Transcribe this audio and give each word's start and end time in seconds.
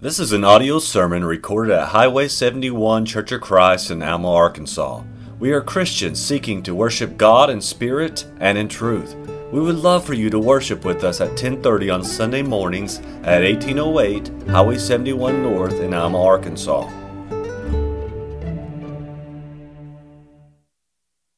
This 0.00 0.20
is 0.20 0.30
an 0.30 0.44
audio 0.44 0.78
sermon 0.78 1.24
recorded 1.24 1.74
at 1.74 1.88
Highway 1.88 2.28
71 2.28 3.04
Church 3.04 3.32
of 3.32 3.40
Christ 3.40 3.90
in 3.90 4.00
Alma, 4.00 4.30
Arkansas. 4.30 5.02
We 5.40 5.50
are 5.50 5.60
Christians 5.60 6.24
seeking 6.24 6.62
to 6.62 6.72
worship 6.72 7.16
God 7.16 7.50
in 7.50 7.60
spirit 7.60 8.24
and 8.38 8.56
in 8.56 8.68
truth. 8.68 9.16
We 9.50 9.58
would 9.58 9.74
love 9.74 10.04
for 10.04 10.14
you 10.14 10.30
to 10.30 10.38
worship 10.38 10.84
with 10.84 11.02
us 11.02 11.20
at 11.20 11.36
10:30 11.36 11.90
on 11.90 12.04
Sunday 12.04 12.42
mornings 12.42 13.00
at 13.24 13.42
1808 13.42 14.30
Highway 14.48 14.78
71 14.78 15.42
North 15.42 15.80
in 15.80 15.92
Alma, 15.92 16.22
Arkansas. 16.22 16.88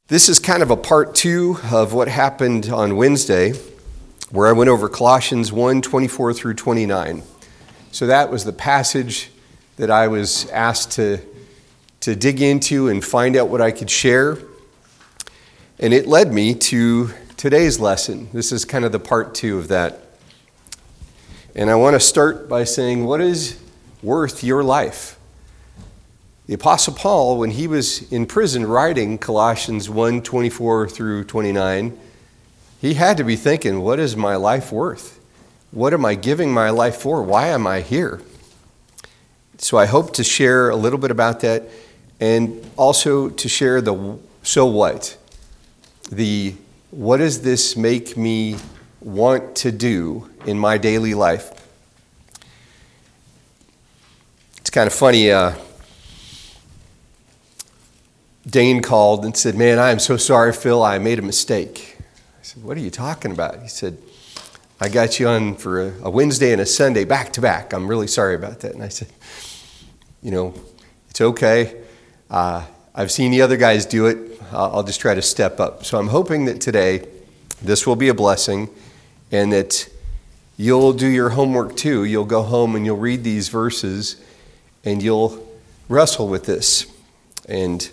This 0.09 0.29
is 0.29 0.39
kind 0.39 0.63
of 0.63 0.71
a 0.71 0.77
part 0.77 1.15
two 1.15 1.57
of 1.73 1.95
what 1.95 2.09
happened 2.09 2.69
on 2.69 2.97
Wednesday, 2.97 3.55
where 4.31 4.49
I 4.49 4.53
went 4.53 4.69
over 4.69 4.91
Colossians 4.91 5.51
1 5.51 5.81
24 5.81 6.35
through 6.35 6.55
29. 6.55 7.23
So 7.93 8.07
that 8.07 8.31
was 8.31 8.45
the 8.45 8.53
passage 8.53 9.31
that 9.77 9.91
I 9.91 10.09
was 10.09 10.49
asked 10.51 10.93
to, 10.93 11.19
to 12.01 12.15
dig 12.15 12.41
into 12.41 12.89
and 12.89 13.05
find 13.05 13.37
out 13.37 13.49
what 13.49 13.61
I 13.61 13.73
could 13.73 13.91
share. 13.91 14.39
And 15.79 15.93
it 15.93 16.07
led 16.07 16.33
me 16.33 16.55
to 16.55 17.11
today's 17.37 17.81
lesson. 17.81 18.29
This 18.33 18.53
is 18.53 18.65
kind 18.65 18.85
of 18.85 18.93
the 18.93 19.01
part 19.01 19.35
two 19.35 19.59
of 19.59 19.69
that. 19.69 20.01
And 21.55 21.69
I 21.69 21.75
want 21.75 21.95
to 21.95 22.01
start 22.01 22.49
by 22.49 22.65
saying, 22.65 23.05
what 23.05 23.21
is 23.21 23.61
worth 24.03 24.45
your 24.45 24.63
life? 24.63 25.19
The 26.47 26.55
Apostle 26.55 26.95
Paul, 26.95 27.39
when 27.39 27.51
he 27.51 27.67
was 27.67 28.11
in 28.13 28.27
prison 28.27 28.67
writing 28.67 29.19
Colossians 29.19 29.89
1 29.89 30.23
24 30.23 30.89
through 30.89 31.25
29, 31.25 31.99
he 32.81 32.95
had 32.95 33.17
to 33.17 33.25
be 33.25 33.37
thinking, 33.37 33.83
what 33.83 33.99
is 33.99 34.17
my 34.17 34.37
life 34.37 34.73
worth? 34.73 35.20
What 35.73 35.95
am 35.95 36.05
I 36.05 36.15
giving 36.15 36.53
my 36.53 36.71
life 36.71 36.97
for? 36.97 37.23
Why 37.23 37.49
am 37.49 37.67
I 37.67 37.81
here? 37.81 38.21
So 39.59 39.79
I 39.79 39.87
hope 39.87 40.13
to 40.15 40.25
share 40.25 40.69
a 40.69 40.77
little 40.77 40.99
bit 40.99 41.11
about 41.11 41.41
that 41.41 41.65
and 42.19 42.69
also 42.77 43.29
to 43.29 43.49
share 43.49 43.81
the 43.81 44.19
so 44.43 44.67
what? 44.67 45.17
The 46.11 46.55
what 46.91 47.19
does 47.19 47.43
this 47.43 47.77
make 47.77 48.17
me 48.17 48.57
want 49.01 49.55
to 49.57 49.71
do 49.71 50.29
in 50.45 50.59
my 50.59 50.77
daily 50.77 51.15
life? 51.15 51.53
It's 54.57 54.71
kind 54.71 54.87
of 54.87 54.93
funny. 54.93 55.31
Uh, 55.31 55.55
Dane 58.47 58.83
called 58.83 59.25
and 59.25 59.37
said, 59.37 59.55
Man, 59.55 59.79
I 59.79 59.91
am 59.91 60.01
so 60.01 60.17
sorry, 60.17 60.53
Phil. 60.53 60.83
I 60.83 60.99
made 60.99 61.19
a 61.19 61.23
mistake. 61.23 61.97
I 61.99 62.43
said, 62.43 62.65
What 62.65 62.77
are 62.77 62.81
you 62.81 62.91
talking 62.91 63.31
about? 63.31 63.63
He 63.63 63.69
said, 63.69 63.99
I 64.83 64.89
got 64.89 65.21
you 65.21 65.29
on 65.29 65.57
for 65.57 65.89
a, 65.89 65.93
a 66.05 66.11
Wednesday 66.11 66.53
and 66.53 66.61
a 66.61 66.65
Sunday 66.67 67.05
back 67.05 67.35
to 67.35 67.43
back. 67.43 67.75
I'm 67.75 67.87
really 67.87 68.07
sorry 68.07 68.35
about 68.35 68.61
that. 68.61 68.73
And 68.73 68.83
I 68.83 68.89
said, 68.89 69.09
You 70.23 70.31
know, 70.31 70.55
it's 71.11 71.21
okay. 71.21 71.83
Uh, 72.31 72.65
I've 72.95 73.11
seen 73.11 73.31
the 73.31 73.43
other 73.43 73.59
guys 73.59 73.85
do 73.85 74.07
it. 74.07 74.41
I'll, 74.53 74.77
I'll 74.77 74.83
just 74.83 74.99
try 74.99 75.15
to 75.15 75.21
step 75.21 75.61
up. 75.61 75.85
So 75.85 75.99
I'm 75.99 76.09
hoping 76.09 76.47
that 76.47 76.63
today 76.63 77.07
this 77.61 77.87
will 77.87 77.95
be 77.95 78.09
a 78.09 78.15
blessing 78.15 78.71
and 79.31 79.53
that 79.53 79.87
you'll 80.57 80.95
do 80.95 81.09
your 81.09 81.31
homework 81.31 81.77
too. 81.77 82.05
You'll 82.05 82.25
go 82.25 82.43
home 82.43 82.75
and 82.75 82.87
you'll 82.87 82.97
read 82.97 83.23
these 83.23 83.51
verses 83.51 84.17
and 84.83 85.03
you'll 85.03 85.47
wrestle 85.91 86.27
with 86.27 86.47
this 86.47 86.87
and 87.47 87.91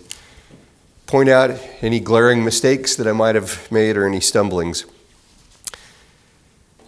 point 1.06 1.28
out 1.28 1.50
any 1.82 2.00
glaring 2.00 2.44
mistakes 2.44 2.96
that 2.96 3.06
I 3.06 3.12
might 3.12 3.34
have 3.34 3.70
made 3.70 3.98
or 3.98 4.06
any 4.06 4.20
stumblings. 4.20 4.86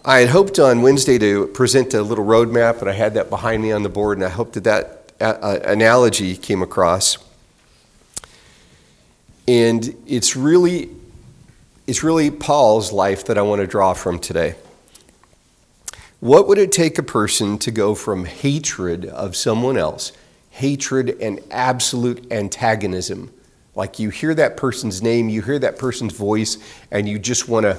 I 0.03 0.21
had 0.21 0.29
hoped 0.29 0.57
on 0.57 0.81
Wednesday 0.81 1.19
to 1.19 1.45
present 1.47 1.93
a 1.93 2.01
little 2.01 2.25
roadmap, 2.25 2.79
and 2.79 2.89
I 2.89 2.93
had 2.93 3.13
that 3.13 3.29
behind 3.29 3.61
me 3.61 3.71
on 3.71 3.83
the 3.83 3.89
board, 3.89 4.17
and 4.17 4.25
I 4.25 4.29
hope 4.29 4.53
that 4.53 4.63
that 4.63 5.11
uh, 5.21 5.59
analogy 5.63 6.35
came 6.37 6.63
across. 6.63 7.19
And 9.47 9.95
it's 10.07 10.35
really, 10.35 10.89
it's 11.85 12.03
really 12.03 12.31
Paul's 12.31 12.91
life 12.91 13.25
that 13.25 13.37
I 13.37 13.43
want 13.43 13.61
to 13.61 13.67
draw 13.67 13.93
from 13.93 14.17
today. 14.17 14.55
What 16.19 16.47
would 16.47 16.57
it 16.57 16.71
take 16.71 16.97
a 16.97 17.03
person 17.03 17.59
to 17.59 17.69
go 17.69 17.93
from 17.93 18.25
hatred 18.25 19.05
of 19.05 19.35
someone 19.35 19.77
else, 19.77 20.13
hatred 20.49 21.15
and 21.21 21.41
absolute 21.51 22.31
antagonism? 22.31 23.31
Like 23.75 23.99
you 23.99 24.09
hear 24.09 24.33
that 24.33 24.57
person's 24.57 25.03
name, 25.03 25.29
you 25.29 25.43
hear 25.43 25.59
that 25.59 25.77
person's 25.77 26.13
voice, 26.13 26.57
and 26.89 27.07
you 27.07 27.19
just 27.19 27.47
want 27.47 27.65
to 27.65 27.77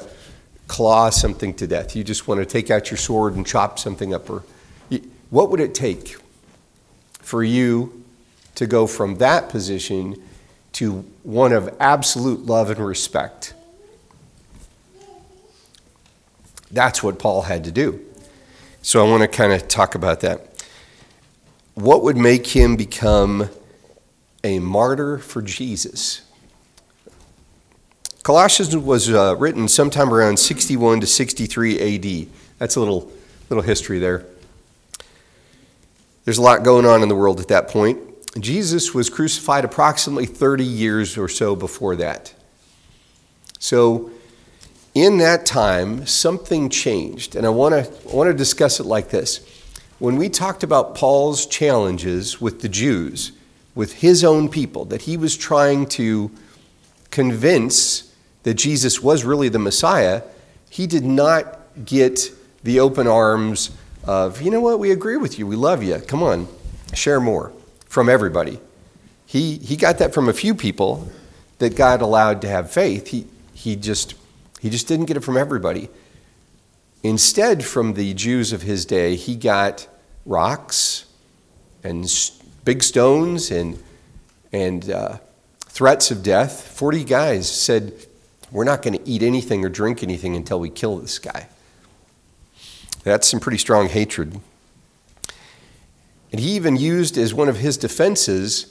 claw 0.73 1.11
something 1.11 1.53
to 1.53 1.67
death. 1.67 1.95
You 1.95 2.03
just 2.03 2.27
want 2.27 2.41
to 2.41 2.47
take 2.47 2.71
out 2.71 2.91
your 2.91 2.97
sword 2.97 3.37
and 3.37 3.47
chop 3.47 3.79
something 3.79 4.15
up. 4.15 4.31
Or 4.31 4.43
what 5.29 5.51
would 5.51 5.61
it 5.61 5.75
take 5.75 6.17
for 7.21 7.45
you 7.45 8.03
to 8.55 8.67
go 8.67 8.87
from 8.87 9.17
that 9.17 9.51
position 9.51 10.17
to 10.73 11.05
one 11.25 11.53
of 11.53 11.77
absolute 11.79 12.47
love 12.47 12.71
and 12.71 12.81
respect? 12.81 13.53
That's 16.71 17.03
what 17.03 17.19
Paul 17.19 17.43
had 17.43 17.65
to 17.65 17.71
do. 17.71 18.01
So 18.81 19.07
I 19.07 19.11
want 19.11 19.21
to 19.21 19.29
kind 19.29 19.53
of 19.53 19.69
talk 19.69 19.95
about 19.95 20.21
that. 20.21 20.65
What 21.75 22.03
would 22.03 22.17
make 22.17 22.47
him 22.47 22.77
become 22.77 23.51
a 24.43 24.59
martyr 24.59 25.19
for 25.19 25.43
Jesus? 25.43 26.23
Colossians 28.23 28.77
was 28.77 29.11
uh, 29.11 29.35
written 29.37 29.67
sometime 29.67 30.15
around 30.15 30.39
61 30.39 31.01
to 31.01 31.07
63 31.07 31.97
AD. 31.97 32.29
That's 32.59 32.77
a 32.77 32.81
little, 32.81 33.11
little 33.51 33.65
history 33.65 33.99
there. 33.99 34.25
There's 36.25 36.39
a 36.39 36.43
lot 36.43 36.63
going 36.63 36.87
on 36.87 37.03
in 37.03 37.09
the 37.09 37.17
world 37.17 37.41
at 37.41 37.49
that 37.49 37.67
point. 37.67 37.99
Jesus 38.39 38.95
was 38.95 39.11
crucified 39.11 39.65
approximately 39.65 40.27
30 40.27 40.65
years 40.65 41.19
or 41.19 41.29
so 41.29 41.57
before 41.57 41.97
that. 41.97 42.33
So, 43.59 44.11
in 44.95 45.19
that 45.19 45.45
time, 45.45 46.07
something 46.07 46.71
changed. 46.71 47.35
And 47.35 47.45
I 47.45 47.49
want 47.49 47.75
to 47.75 48.11
I 48.11 48.15
want 48.15 48.29
to 48.29 48.35
discuss 48.35 48.79
it 48.79 48.85
like 48.85 49.11
this. 49.11 49.41
When 49.99 50.17
we 50.17 50.29
talked 50.29 50.63
about 50.63 50.95
Paul's 50.95 51.47
challenges 51.47 52.41
with 52.41 52.61
the 52.61 52.69
Jews, 52.69 53.33
with 53.75 53.95
his 53.95 54.23
own 54.23 54.49
people, 54.49 54.85
that 54.87 55.03
he 55.03 55.17
was 55.17 55.37
trying 55.37 55.87
to 55.87 56.31
convince 57.11 58.12
that 58.43 58.55
Jesus 58.55 59.01
was 59.03 59.25
really 59.25 59.49
the 59.49 59.59
Messiah, 59.59 60.23
he 60.71 60.87
did 60.87 61.05
not 61.05 61.61
get 61.85 62.31
the 62.63 62.81
open 62.81 63.07
arms 63.07 63.71
of, 64.05 64.41
you 64.43 64.51
know 64.51 64.61
what, 64.61 64.79
we 64.79 64.91
agree 64.91 65.17
with 65.17 65.39
you, 65.39 65.47
we 65.47 65.57
love 65.57 65.83
you, 65.83 65.99
come 65.99 66.23
on, 66.23 66.49
share 66.95 67.21
more 67.21 67.53
from 67.87 68.09
everybody. 68.09 68.59
He, 69.27 69.59
he 69.59 69.77
got 69.77 69.99
that 69.99 70.13
from 70.13 70.29
a 70.29 70.33
few 70.33 70.55
people 70.55 71.11
that 71.59 71.77
God 71.77 72.03
allowed 72.03 72.43
to 72.43 72.49
have 72.49 72.71
faith. 72.71 73.09
He, 73.09 73.27
he, 73.55 73.77
just, 73.77 74.15
he 74.61 74.69
just 74.69 74.89
didn't 74.89 75.07
get 75.07 75.17
it 75.17 75.21
from 75.21 75.37
everybody. 75.37 75.89
Instead, 77.03 77.65
from 77.65 77.95
the 77.95 78.15
Jews 78.15 78.53
of 78.53 78.63
his 78.63 78.85
day, 78.85 79.17
he 79.17 79.37
got 79.37 79.89
rocks 80.27 81.07
and 81.83 82.09
big 82.65 82.83
stones 82.83 83.51
and, 83.51 83.83
and 84.53 84.91
uh, 84.91 85.19
threats 85.61 86.11
of 86.11 86.23
death. 86.23 86.67
40 86.69 87.05
guys 87.05 87.51
said, 87.51 87.93
we're 88.53 88.65
not 88.65 88.83
going 88.83 88.99
to 88.99 89.09
eat 89.09 89.23
anything 89.23 89.65
or 89.65 89.69
drink 89.69 90.03
anything 90.03 90.37
until 90.37 90.61
we 90.61 90.71
kill 90.71 90.99
this 90.99 91.19
guy. 91.19 91.49
That's 93.03 93.27
some 93.29 93.41
pretty 93.41 93.59
strong 93.59 93.89
hatred. 93.89 94.39
And 96.31 96.41
he 96.41 96.53
even 96.53 96.77
used 96.77 97.19
as 97.19 97.35
one 97.35 97.49
of 97.49 97.59
his 97.59 97.77
defenses 97.77 98.69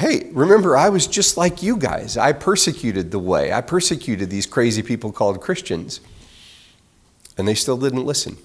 hey, 0.00 0.30
remember, 0.32 0.78
I 0.78 0.88
was 0.88 1.06
just 1.06 1.36
like 1.36 1.62
you 1.62 1.76
guys. 1.76 2.16
I 2.16 2.32
persecuted 2.32 3.10
the 3.10 3.18
way, 3.18 3.52
I 3.52 3.60
persecuted 3.60 4.30
these 4.30 4.46
crazy 4.46 4.82
people 4.82 5.12
called 5.12 5.42
Christians. 5.42 6.00
And 7.36 7.46
they 7.46 7.54
still 7.54 7.76
didn't 7.76 8.06
listen. 8.06 8.38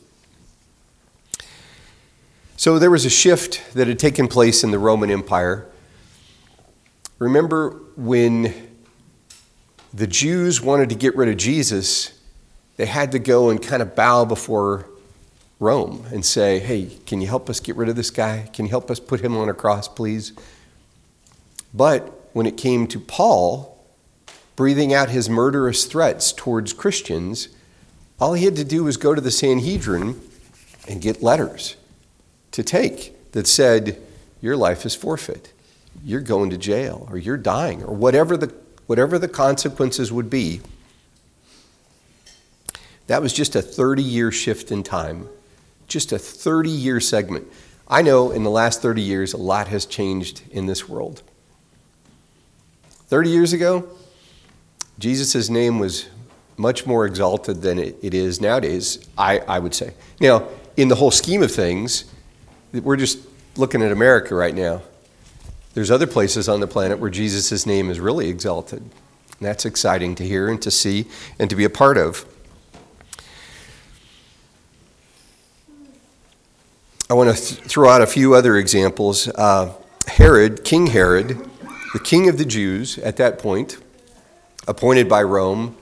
So 2.57 2.77
there 2.77 2.91
was 2.91 3.05
a 3.05 3.09
shift 3.09 3.61
that 3.73 3.87
had 3.87 3.99
taken 3.99 4.27
place 4.27 4.65
in 4.65 4.71
the 4.71 4.79
Roman 4.79 5.09
Empire. 5.09 5.65
Remember 7.19 7.81
when 7.95 8.64
the 9.95 10.07
Jews 10.07 10.61
wanted 10.61 10.89
to 10.89 10.95
get 10.95 11.15
rid 11.15 11.29
of 11.29 11.37
Jesus, 11.37 12.19
they 12.75 12.85
had 12.85 13.13
to 13.13 13.19
go 13.19 13.49
and 13.49 13.61
kind 13.61 13.81
of 13.81 13.95
bow 13.95 14.25
before 14.25 14.89
Rome 15.57 16.05
and 16.11 16.25
say, 16.25 16.59
Hey, 16.59 16.97
can 17.05 17.21
you 17.21 17.27
help 17.27 17.49
us 17.49 17.61
get 17.61 17.77
rid 17.77 17.87
of 17.87 17.95
this 17.95 18.11
guy? 18.11 18.49
Can 18.51 18.65
you 18.65 18.71
help 18.71 18.91
us 18.91 18.99
put 18.99 19.21
him 19.21 19.37
on 19.37 19.47
a 19.47 19.53
cross, 19.53 19.87
please? 19.87 20.33
But 21.73 22.29
when 22.33 22.45
it 22.45 22.57
came 22.57 22.87
to 22.87 22.99
Paul 22.99 23.71
breathing 24.57 24.93
out 24.93 25.09
his 25.09 25.29
murderous 25.29 25.85
threats 25.85 26.33
towards 26.33 26.73
Christians, 26.73 27.49
all 28.19 28.33
he 28.33 28.45
had 28.45 28.55
to 28.57 28.63
do 28.65 28.83
was 28.83 28.97
go 28.97 29.15
to 29.15 29.21
the 29.21 29.31
Sanhedrin 29.31 30.19
and 30.89 31.01
get 31.01 31.23
letters 31.23 31.77
to 32.51 32.63
take 32.63 33.31
that 33.31 33.47
said, 33.47 34.01
Your 34.41 34.57
life 34.57 34.85
is 34.85 34.93
forfeit. 34.93 35.53
You're 36.03 36.19
going 36.19 36.49
to 36.49 36.57
jail, 36.57 37.07
or 37.09 37.17
you're 37.17 37.37
dying, 37.37 37.81
or 37.81 37.95
whatever 37.95 38.35
the 38.35 38.53
whatever 38.87 39.19
the 39.19 39.27
consequences 39.27 40.11
would 40.11 40.29
be, 40.29 40.61
that 43.07 43.21
was 43.21 43.33
just 43.33 43.55
a 43.55 43.61
30 43.61 44.01
year 44.01 44.31
shift 44.31 44.71
in 44.71 44.83
time, 44.83 45.27
just 45.87 46.11
a 46.11 46.19
30 46.19 46.69
year 46.69 46.99
segment. 46.99 47.47
I 47.87 48.01
know 48.01 48.31
in 48.31 48.43
the 48.43 48.49
last 48.49 48.81
30 48.81 49.01
years, 49.01 49.33
a 49.33 49.37
lot 49.37 49.67
has 49.67 49.85
changed 49.85 50.41
in 50.51 50.65
this 50.65 50.89
world. 50.89 51.21
30 53.07 53.29
years 53.29 53.53
ago, 53.53 53.87
Jesus' 54.97 55.49
name 55.49 55.77
was 55.77 56.07
much 56.57 56.85
more 56.85 57.05
exalted 57.05 57.61
than 57.61 57.77
it, 57.77 57.97
is 58.01 58.41
nowadays, 58.41 59.05
I, 59.17 59.39
I 59.39 59.59
would 59.59 59.75
say. 59.75 59.93
Now, 60.19 60.47
in 60.77 60.87
the 60.87 60.95
whole 60.95 61.11
scheme 61.11 61.43
of 61.43 61.51
things, 61.51 62.05
we're 62.71 62.95
just 62.95 63.19
looking 63.57 63.81
at 63.83 63.91
America 63.91 64.33
right 64.33 64.55
now. 64.55 64.81
There's 65.75 65.91
other 65.91 66.07
places 66.07 66.47
on 66.47 66.61
the 66.61 66.67
planet 66.67 66.99
where 66.99 67.09
Jesus' 67.09 67.65
name 67.65 67.91
is 67.91 67.99
really 67.99 68.29
exalted. 68.29 68.79
And 68.79 68.91
that's 69.41 69.65
exciting 69.65 70.15
to 70.15 70.23
hear 70.23 70.47
and 70.47 70.61
to 70.61 70.71
see 70.71 71.05
and 71.37 71.49
to 71.49 71.55
be 71.55 71.65
a 71.65 71.69
part 71.69 71.97
of. 71.97 72.25
I 77.09 77.13
want 77.13 77.35
to 77.35 77.35
th- 77.35 77.59
throw 77.61 77.89
out 77.89 78.01
a 78.01 78.07
few 78.07 78.33
other 78.33 78.55
examples. 78.55 79.27
Uh, 79.27 79.73
Herod, 80.07 80.63
King 80.63 80.87
Herod, 80.87 81.37
the 81.91 81.99
king 81.99 82.29
of 82.29 82.37
the 82.37 82.45
Jews 82.45 82.97
at 82.99 83.17
that 83.17 83.37
point, 83.37 83.77
appointed 84.69 85.09
by 85.09 85.23
Rome, 85.23 85.75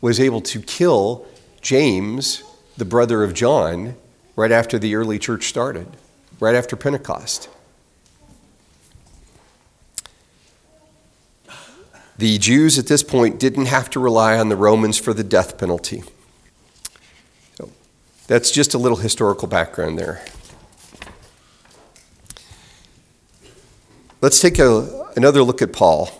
was 0.00 0.18
able 0.18 0.40
to 0.40 0.60
kill 0.60 1.24
James, 1.60 2.42
the 2.76 2.84
brother 2.84 3.22
of 3.22 3.32
John, 3.32 3.94
right 4.34 4.50
after 4.50 4.76
the 4.76 4.96
early 4.96 5.20
church 5.20 5.46
started, 5.46 5.86
right 6.40 6.56
after 6.56 6.74
Pentecost. 6.74 7.48
The 12.18 12.38
Jews 12.38 12.78
at 12.78 12.86
this 12.86 13.02
point 13.02 13.38
didn't 13.38 13.66
have 13.66 13.90
to 13.90 14.00
rely 14.00 14.38
on 14.38 14.48
the 14.48 14.56
Romans 14.56 14.98
for 14.98 15.12
the 15.12 15.24
death 15.24 15.58
penalty. 15.58 16.02
So 17.56 17.70
that's 18.26 18.50
just 18.50 18.72
a 18.72 18.78
little 18.78 18.98
historical 18.98 19.48
background 19.48 19.98
there. 19.98 20.24
Let's 24.22 24.40
take 24.40 24.58
a, 24.58 25.06
another 25.14 25.42
look 25.42 25.60
at 25.60 25.74
Paul. 25.74 26.10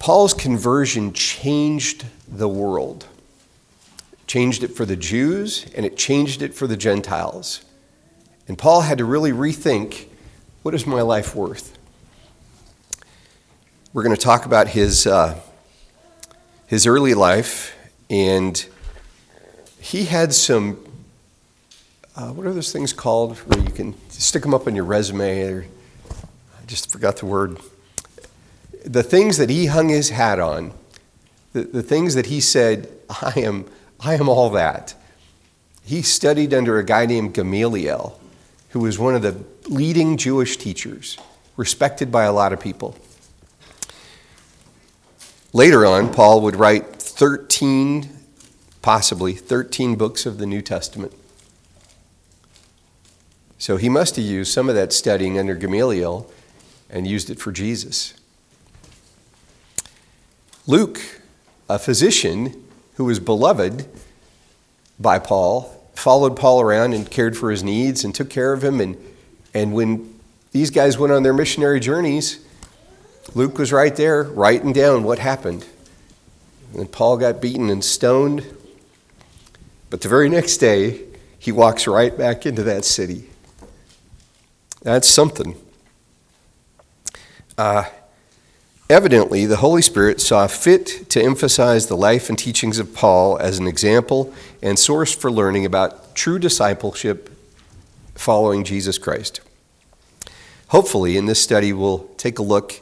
Paul's 0.00 0.34
conversion 0.34 1.12
changed 1.12 2.06
the 2.26 2.48
world. 2.48 3.06
changed 4.26 4.62
it 4.62 4.68
for 4.68 4.84
the 4.84 4.96
Jews 4.96 5.66
and 5.76 5.86
it 5.86 5.96
changed 5.96 6.42
it 6.42 6.54
for 6.54 6.66
the 6.66 6.76
Gentiles. 6.76 7.64
And 8.48 8.58
Paul 8.58 8.80
had 8.80 8.98
to 8.98 9.04
really 9.04 9.32
rethink 9.32 10.06
what 10.62 10.74
is 10.74 10.86
my 10.86 11.02
life 11.02 11.34
worth? 11.34 11.78
We're 13.92 14.04
going 14.04 14.14
to 14.14 14.22
talk 14.22 14.46
about 14.46 14.68
his, 14.68 15.04
uh, 15.04 15.40
his 16.68 16.86
early 16.86 17.12
life, 17.12 17.76
and 18.08 18.64
he 19.80 20.04
had 20.04 20.32
some, 20.32 20.78
uh, 22.14 22.28
what 22.28 22.46
are 22.46 22.52
those 22.52 22.70
things 22.70 22.92
called 22.92 23.36
where 23.38 23.58
you 23.58 23.72
can 23.72 23.96
stick 24.08 24.42
them 24.42 24.54
up 24.54 24.68
on 24.68 24.76
your 24.76 24.84
resume? 24.84 25.42
Or, 25.42 25.66
I 26.08 26.66
just 26.68 26.92
forgot 26.92 27.16
the 27.16 27.26
word. 27.26 27.58
The 28.84 29.02
things 29.02 29.38
that 29.38 29.50
he 29.50 29.66
hung 29.66 29.88
his 29.88 30.10
hat 30.10 30.38
on, 30.38 30.72
the, 31.52 31.62
the 31.62 31.82
things 31.82 32.14
that 32.14 32.26
he 32.26 32.40
said, 32.40 32.88
I 33.10 33.40
am, 33.40 33.66
I 33.98 34.14
am 34.14 34.28
all 34.28 34.50
that. 34.50 34.94
He 35.84 36.02
studied 36.02 36.54
under 36.54 36.78
a 36.78 36.84
guy 36.84 37.06
named 37.06 37.34
Gamaliel, 37.34 38.20
who 38.68 38.78
was 38.78 39.00
one 39.00 39.16
of 39.16 39.22
the 39.22 39.34
leading 39.68 40.16
Jewish 40.16 40.58
teachers, 40.58 41.18
respected 41.56 42.12
by 42.12 42.22
a 42.22 42.32
lot 42.32 42.52
of 42.52 42.60
people. 42.60 42.96
Later 45.52 45.84
on, 45.84 46.12
Paul 46.12 46.42
would 46.42 46.54
write 46.54 46.96
13, 46.96 48.08
possibly 48.82 49.34
13 49.34 49.96
books 49.96 50.24
of 50.24 50.38
the 50.38 50.46
New 50.46 50.62
Testament. 50.62 51.12
So 53.58 53.76
he 53.76 53.88
must 53.88 54.16
have 54.16 54.24
used 54.24 54.52
some 54.52 54.68
of 54.68 54.74
that 54.76 54.92
studying 54.92 55.38
under 55.38 55.54
Gamaliel 55.54 56.30
and 56.88 57.06
used 57.06 57.30
it 57.30 57.40
for 57.40 57.50
Jesus. 57.50 58.14
Luke, 60.66 61.20
a 61.68 61.78
physician 61.78 62.64
who 62.94 63.04
was 63.04 63.18
beloved 63.18 63.86
by 65.00 65.18
Paul, 65.18 65.84
followed 65.94 66.36
Paul 66.36 66.60
around 66.60 66.94
and 66.94 67.10
cared 67.10 67.36
for 67.36 67.50
his 67.50 67.62
needs 67.62 68.04
and 68.04 68.14
took 68.14 68.30
care 68.30 68.52
of 68.52 68.62
him. 68.62 68.80
And, 68.80 68.96
and 69.52 69.74
when 69.74 70.18
these 70.52 70.70
guys 70.70 70.96
went 70.96 71.12
on 71.12 71.22
their 71.22 71.34
missionary 71.34 71.80
journeys, 71.80 72.44
Luke 73.34 73.58
was 73.58 73.72
right 73.72 73.94
there 73.94 74.22
writing 74.22 74.72
down 74.72 75.04
what 75.04 75.18
happened. 75.18 75.66
And 76.74 76.90
Paul 76.90 77.16
got 77.16 77.40
beaten 77.40 77.70
and 77.70 77.84
stoned. 77.84 78.44
But 79.88 80.00
the 80.02 80.08
very 80.08 80.28
next 80.28 80.58
day, 80.58 81.04
he 81.38 81.52
walks 81.52 81.86
right 81.86 82.16
back 82.16 82.46
into 82.46 82.62
that 82.64 82.84
city. 82.84 83.30
That's 84.82 85.08
something. 85.08 85.56
Uh, 87.58 87.84
evidently, 88.88 89.46
the 89.46 89.56
Holy 89.56 89.82
Spirit 89.82 90.20
saw 90.20 90.46
fit 90.46 91.08
to 91.10 91.22
emphasize 91.22 91.86
the 91.86 91.96
life 91.96 92.28
and 92.28 92.38
teachings 92.38 92.78
of 92.78 92.94
Paul 92.94 93.36
as 93.38 93.58
an 93.58 93.66
example 93.66 94.32
and 94.62 94.78
source 94.78 95.14
for 95.14 95.30
learning 95.30 95.66
about 95.66 96.14
true 96.14 96.38
discipleship 96.38 97.30
following 98.14 98.64
Jesus 98.64 98.96
Christ. 98.96 99.40
Hopefully, 100.68 101.16
in 101.16 101.26
this 101.26 101.42
study, 101.42 101.72
we'll 101.72 102.08
take 102.16 102.38
a 102.38 102.42
look 102.42 102.80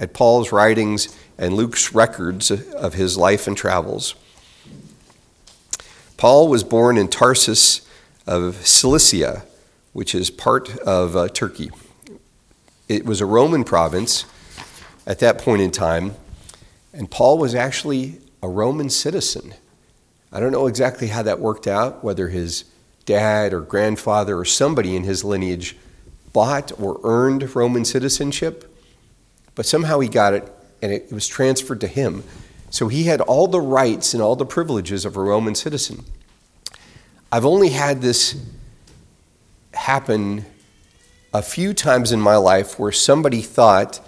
at 0.00 0.14
Paul's 0.14 0.50
writings 0.50 1.16
and 1.38 1.54
Luke's 1.54 1.94
records 1.94 2.50
of 2.50 2.94
his 2.94 3.16
life 3.16 3.46
and 3.46 3.56
travels. 3.56 4.16
Paul 6.16 6.48
was 6.48 6.64
born 6.64 6.98
in 6.98 7.08
Tarsus 7.08 7.86
of 8.26 8.66
Cilicia, 8.66 9.44
which 9.92 10.14
is 10.14 10.30
part 10.30 10.76
of 10.78 11.16
uh, 11.16 11.28
Turkey. 11.28 11.70
It 12.88 13.06
was 13.06 13.20
a 13.20 13.26
Roman 13.26 13.62
province 13.62 14.24
at 15.06 15.20
that 15.20 15.38
point 15.38 15.62
in 15.62 15.70
time, 15.70 16.14
and 16.92 17.10
Paul 17.10 17.38
was 17.38 17.54
actually 17.54 18.18
a 18.42 18.48
Roman 18.48 18.90
citizen. 18.90 19.54
I 20.32 20.40
don't 20.40 20.52
know 20.52 20.66
exactly 20.66 21.08
how 21.08 21.22
that 21.22 21.40
worked 21.40 21.66
out, 21.66 22.02
whether 22.02 22.28
his 22.28 22.64
dad 23.04 23.52
or 23.52 23.60
grandfather 23.60 24.38
or 24.38 24.44
somebody 24.44 24.96
in 24.96 25.04
his 25.04 25.24
lineage 25.24 25.76
bought 26.32 26.72
or 26.80 27.00
earned 27.02 27.54
Roman 27.56 27.84
citizenship. 27.84 28.69
But 29.60 29.66
somehow 29.66 30.00
he 30.00 30.08
got 30.08 30.32
it, 30.32 30.50
and 30.80 30.90
it 30.90 31.12
was 31.12 31.28
transferred 31.28 31.82
to 31.82 31.86
him. 31.86 32.24
So 32.70 32.88
he 32.88 33.02
had 33.04 33.20
all 33.20 33.46
the 33.46 33.60
rights 33.60 34.14
and 34.14 34.22
all 34.22 34.34
the 34.34 34.46
privileges 34.46 35.04
of 35.04 35.18
a 35.18 35.20
Roman 35.20 35.54
citizen. 35.54 36.06
I've 37.30 37.44
only 37.44 37.68
had 37.68 38.00
this 38.00 38.42
happen 39.74 40.46
a 41.34 41.42
few 41.42 41.74
times 41.74 42.10
in 42.10 42.22
my 42.22 42.36
life 42.36 42.78
where 42.78 42.90
somebody 42.90 43.42
thought 43.42 44.00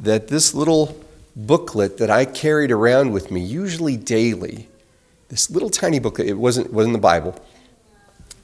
that 0.00 0.26
this 0.26 0.54
little 0.54 1.00
booklet 1.36 1.98
that 1.98 2.10
I 2.10 2.24
carried 2.24 2.72
around 2.72 3.12
with 3.12 3.30
me, 3.30 3.40
usually 3.40 3.96
daily, 3.96 4.68
this 5.28 5.48
little 5.50 5.70
tiny 5.70 6.00
booklet, 6.00 6.26
it 6.26 6.36
wasn't, 6.36 6.72
wasn't 6.72 6.94
the 6.94 7.00
Bible. 7.00 7.40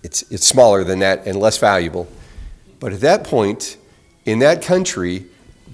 It's, 0.04 0.22
it's 0.30 0.46
smaller 0.46 0.84
than 0.84 1.00
that 1.00 1.26
and 1.26 1.40
less 1.40 1.58
valuable. 1.58 2.06
But 2.78 2.92
at 2.92 3.00
that 3.00 3.24
point, 3.24 3.78
in 4.24 4.38
that 4.38 4.62
country, 4.62 5.26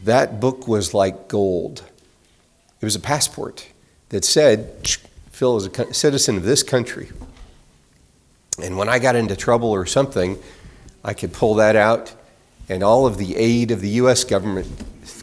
that 0.05 0.41
book 0.41 0.69
was 0.69 0.95
like 0.95 1.29
gold. 1.29 1.85
It 2.81 2.85
was 2.85 2.97
a 2.97 3.01
passport 3.01 3.69
that 4.11 4.25
said, 4.25 4.89
Phil 5.31 5.57
is 5.57 5.67
a 5.67 5.95
citizen 5.95 6.37
of 6.37 6.45
this 6.45 6.63
country. 6.63 7.11
And 8.63 8.77
when 8.77 8.89
I 8.89 8.99
got 8.99 9.17
into 9.17 9.37
trouble 9.37 9.71
or 9.71 9.87
something, 9.87 10.39
I 11.05 11.15
could 11.15 11.33
pull 11.33 11.55
that 11.55 11.77
out, 11.77 12.15
and 12.69 12.83
all 12.83 13.07
of 13.07 13.19
the 13.19 13.37
aid 13.37 13.71
of 13.71 13.81
the 13.81 13.91
U.S. 13.91 14.25
government 14.25 14.67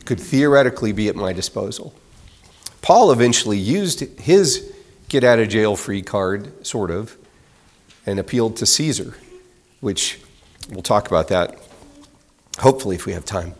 could 0.06 0.20
theoretically 0.20 0.92
be 0.92 1.10
at 1.10 1.16
my 1.16 1.34
disposal. 1.34 1.94
Paul 2.82 3.12
eventually 3.12 3.58
used 3.58 4.02
his 4.20 4.72
get 5.10 5.24
out 5.24 5.40
of 5.40 5.50
jail 5.50 5.76
free 5.76 6.02
card, 6.02 6.66
sort 6.66 6.92
of, 6.92 7.18
and 8.06 8.20
appealed 8.20 8.56
to 8.58 8.66
Caesar, 8.66 9.16
which 9.82 10.20
we'll 10.70 10.82
talk 10.82 11.08
about 11.08 11.28
that 11.30 11.60
hopefully 12.60 12.96
if 12.96 13.06
we 13.06 13.14
have 13.14 13.26
time. 13.26 13.54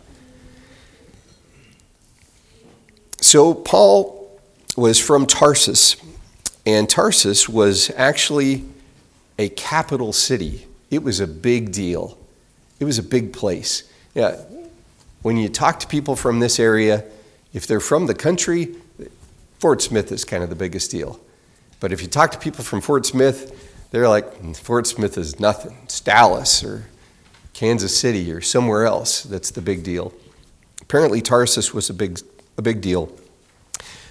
So, 3.20 3.54
Paul 3.54 4.40
was 4.76 5.00
from 5.00 5.26
Tarsus, 5.26 5.96
and 6.66 6.88
Tarsus 6.88 7.48
was 7.48 7.90
actually 7.96 8.64
a 9.38 9.48
capital 9.50 10.12
city. 10.12 10.66
It 10.90 11.02
was 11.02 11.20
a 11.20 11.26
big 11.26 11.72
deal, 11.72 12.18
it 12.78 12.84
was 12.84 12.98
a 12.98 13.02
big 13.02 13.32
place. 13.32 13.90
Yeah, 14.14 14.40
when 15.22 15.36
you 15.36 15.48
talk 15.48 15.80
to 15.80 15.86
people 15.86 16.14
from 16.14 16.40
this 16.40 16.60
area, 16.60 17.04
if 17.52 17.66
they're 17.66 17.80
from 17.80 18.06
the 18.06 18.14
country, 18.14 18.76
Fort 19.58 19.82
Smith 19.82 20.12
is 20.12 20.24
kind 20.24 20.42
of 20.42 20.50
the 20.50 20.56
biggest 20.56 20.90
deal. 20.90 21.18
But 21.80 21.92
if 21.92 22.02
you 22.02 22.08
talk 22.08 22.30
to 22.32 22.38
people 22.38 22.64
from 22.64 22.80
Fort 22.80 23.06
Smith, 23.06 23.88
they're 23.90 24.08
like, 24.08 24.32
hmm, 24.34 24.52
Fort 24.52 24.86
Smith 24.86 25.16
is 25.18 25.40
nothing. 25.40 25.76
It's 25.84 26.00
Dallas 26.00 26.62
or 26.62 26.86
Kansas 27.54 27.98
City 27.98 28.30
or 28.30 28.40
somewhere 28.40 28.84
else 28.84 29.22
that's 29.22 29.50
the 29.50 29.62
big 29.62 29.82
deal. 29.82 30.12
Apparently, 30.82 31.20
Tarsus 31.20 31.72
was 31.72 31.90
a 31.90 31.94
big 31.94 32.20
a 32.56 32.62
big 32.62 32.80
deal. 32.80 33.10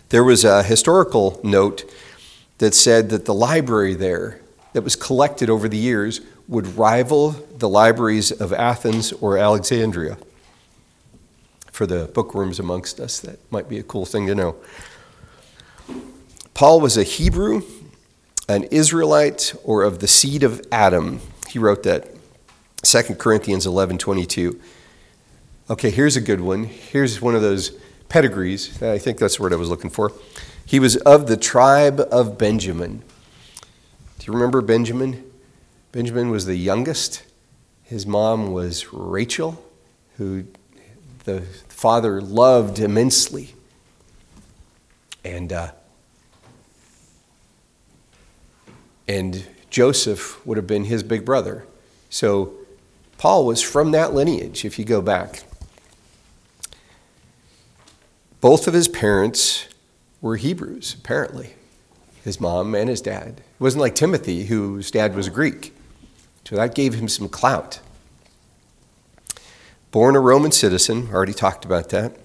There 0.10 0.24
was 0.24 0.44
a 0.44 0.64
historical 0.64 1.40
note 1.44 1.92
that 2.60 2.74
said 2.74 3.10
that 3.10 3.26
the 3.26 3.34
library 3.34 3.96
there 3.96 4.40
that 4.74 4.84
was 4.84 4.96
collected 4.96 5.50
over 5.50 5.68
the 5.68 5.78
years 5.78 6.22
would 6.48 6.78
rival 6.78 7.32
the 7.58 7.70
libraries 7.70 8.32
of 8.32 8.54
Athens 8.54 9.12
or 9.14 9.38
Alexandria. 9.38 10.18
For 11.72 11.86
the 11.86 12.10
bookworms 12.14 12.60
amongst 12.60 13.00
us, 13.00 13.20
that 13.20 13.40
might 13.52 13.68
be 13.68 13.80
a 13.80 13.84
cool 13.84 14.06
thing 14.06 14.28
to 14.28 14.36
know. 14.36 14.56
Paul 16.54 16.80
was 16.80 16.96
a 16.96 17.04
Hebrew, 17.04 17.64
an 18.48 18.64
Israelite, 18.66 19.54
or 19.64 19.84
of 19.84 20.00
the 20.00 20.08
seed 20.08 20.44
of 20.44 20.66
Adam. 20.72 21.20
He 21.50 21.60
wrote 21.60 21.84
that. 21.84 22.10
2 22.84 23.16
Corinthians 23.16 23.66
11 23.66 23.98
22. 23.98 24.62
Okay, 25.70 25.90
here's 25.90 26.16
a 26.16 26.22
good 26.22 26.40
one. 26.40 26.66
Here's 26.66 27.20
one 27.20 27.36
of 27.36 27.42
those 27.42 27.78
pedigrees. 28.16 28.82
I 28.82 28.98
think 28.98 29.18
that's 29.18 29.36
the 29.36 29.44
word 29.44 29.52
I 29.52 29.58
was 29.58 29.68
looking 29.68 29.90
for. 29.90 30.14
He 30.66 30.80
was 30.80 30.96
of 30.96 31.28
the 31.28 31.36
tribe 31.36 32.00
of 32.00 32.38
Benjamin. 32.38 33.04
Do 34.20 34.26
you 34.26 34.32
remember 34.32 34.62
Benjamin? 34.62 35.30
Benjamin 35.92 36.30
was 36.30 36.46
the 36.46 36.56
youngest. 36.56 37.24
His 37.84 38.08
mom 38.08 38.54
was 38.54 38.94
Rachel, 38.94 39.62
who 40.16 40.46
the 41.26 41.42
father 41.68 42.22
loved 42.22 42.80
immensely. 42.80 43.54
And, 45.26 45.52
uh, 45.52 45.72
and 49.10 49.46
Joseph 49.70 50.46
would 50.46 50.56
have 50.56 50.68
been 50.68 50.86
his 50.86 51.04
big 51.04 51.26
brother. 51.26 51.66
So 52.10 52.54
Paul 53.18 53.46
was 53.46 53.62
from 53.62 53.92
that 53.92 54.14
lineage, 54.14 54.64
if 54.64 54.80
you 54.80 54.86
go 54.86 55.02
back. 55.02 55.44
Both 58.46 58.68
of 58.68 58.76
his 58.76 58.88
parents 58.88 59.66
were 60.22 60.36
Hebrews, 60.36 60.98
apparently, 61.00 61.56
his 62.24 62.40
mom 62.40 62.76
and 62.76 62.88
his 62.88 63.02
dad. 63.02 63.40
It 63.40 63.44
wasn't 63.60 63.82
like 63.82 63.96
Timothy, 63.96 64.46
whose 64.46 64.92
dad 64.92 65.16
was 65.16 65.30
Greek. 65.30 65.76
So 66.48 66.56
that 66.56 66.76
gave 66.76 66.94
him 66.94 67.08
some 67.08 67.28
clout. 67.28 67.80
Born 69.90 70.16
a 70.16 70.20
Roman 70.20 70.52
citizen, 70.52 71.10
already 71.12 71.34
talked 71.34 71.66
about 71.66 71.90
that. 71.90 72.18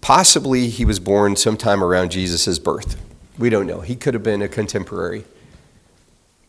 Possibly 0.00 0.68
he 0.68 0.84
was 0.84 1.00
born 1.00 1.34
sometime 1.34 1.82
around 1.82 2.12
Jesus' 2.12 2.60
birth. 2.60 3.02
We 3.36 3.50
don't 3.50 3.66
know. 3.66 3.80
He 3.80 3.96
could 3.96 4.14
have 4.14 4.22
been 4.22 4.42
a 4.42 4.48
contemporary. 4.48 5.24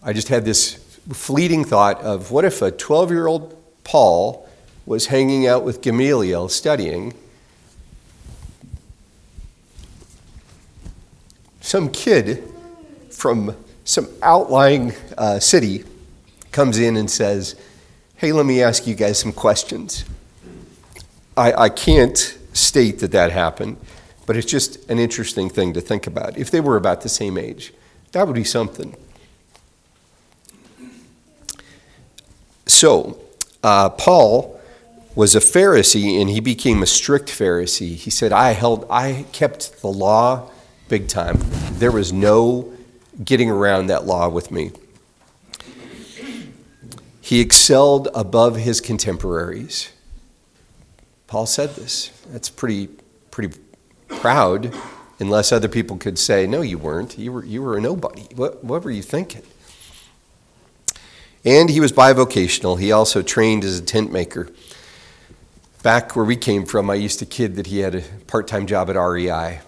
I 0.03 0.13
just 0.13 0.27
had 0.27 0.45
this 0.45 0.75
fleeting 1.11 1.63
thought 1.63 1.99
of 2.01 2.29
what 2.29 2.45
if 2.45 2.61
a 2.61 2.69
12 2.69 3.09
year 3.09 3.25
old 3.25 3.59
Paul 3.83 4.46
was 4.87 5.07
hanging 5.07 5.45
out 5.45 5.63
with 5.65 5.81
Gamaliel 5.81 6.47
studying? 6.47 7.13
Some 11.59 11.91
kid 11.91 12.41
from 13.11 13.55
some 13.83 14.07
outlying 14.23 14.93
uh, 15.17 15.39
city 15.39 15.83
comes 16.51 16.79
in 16.79 16.95
and 16.95 17.11
says, 17.11 17.55
Hey, 18.15 18.31
let 18.31 18.45
me 18.45 18.63
ask 18.63 18.87
you 18.87 18.95
guys 18.95 19.19
some 19.19 19.33
questions. 19.33 20.05
I, 21.35 21.53
I 21.53 21.69
can't 21.69 22.17
state 22.53 22.99
that 22.99 23.11
that 23.11 23.31
happened, 23.31 23.77
but 24.25 24.37
it's 24.37 24.49
just 24.49 24.89
an 24.89 24.97
interesting 24.97 25.49
thing 25.49 25.73
to 25.73 25.81
think 25.81 26.07
about. 26.07 26.37
If 26.37 26.49
they 26.49 26.61
were 26.61 26.77
about 26.77 27.01
the 27.01 27.09
same 27.09 27.37
age, 27.37 27.73
that 28.13 28.25
would 28.25 28.35
be 28.35 28.45
something. 28.45 28.95
So, 32.65 33.19
uh, 33.61 33.89
Paul 33.89 34.56
was 35.17 35.35
a 35.35 35.39
Pharisee 35.39 36.21
and 36.21 36.29
he 36.29 36.39
became 36.39 36.83
a 36.83 36.85
strict 36.85 37.27
Pharisee. 37.27 37.95
He 37.95 38.11
said, 38.11 38.31
I 38.31 38.51
held, 38.51 38.85
I 38.87 39.25
kept 39.31 39.81
the 39.81 39.87
law 39.87 40.51
big 40.89 41.07
time. 41.07 41.39
There 41.71 41.91
was 41.91 42.13
no 42.13 42.71
getting 43.25 43.49
around 43.49 43.87
that 43.87 44.05
law 44.05 44.29
with 44.29 44.51
me. 44.51 44.73
He 47.19 47.41
excelled 47.41 48.09
above 48.13 48.57
his 48.57 48.79
contemporaries. 48.79 49.91
Paul 51.25 51.47
said 51.47 51.71
this. 51.71 52.09
That's 52.27 52.51
pretty, 52.51 52.87
pretty 53.31 53.59
proud, 54.07 54.71
unless 55.19 55.51
other 55.51 55.67
people 55.67 55.97
could 55.97 56.19
say, 56.19 56.45
no, 56.45 56.61
you 56.61 56.77
weren't. 56.77 57.17
You 57.17 57.31
were, 57.31 57.43
you 57.43 57.63
were 57.63 57.75
a 57.75 57.81
nobody. 57.81 58.27
What, 58.35 58.63
what 58.63 58.83
were 58.83 58.91
you 58.91 59.01
thinking? 59.01 59.41
And 61.43 61.71
he 61.71 61.79
was 61.79 61.91
bivocational. 61.91 62.79
He 62.79 62.91
also 62.91 63.23
trained 63.23 63.63
as 63.63 63.79
a 63.79 63.81
tent 63.81 64.11
maker. 64.11 64.49
Back 65.87 66.17
where 66.17 66.25
we 66.25 66.35
came 66.35 66.65
from, 66.65 66.89
I 66.89 66.95
used 66.95 67.19
to 67.19 67.25
kid 67.25 67.55
that 67.55 67.67
he 67.67 67.79
had 67.79 67.95
a 67.95 68.01
part 68.27 68.45
time 68.45 68.67
job 68.67 68.89
at 68.89 68.97
REI 68.97 69.61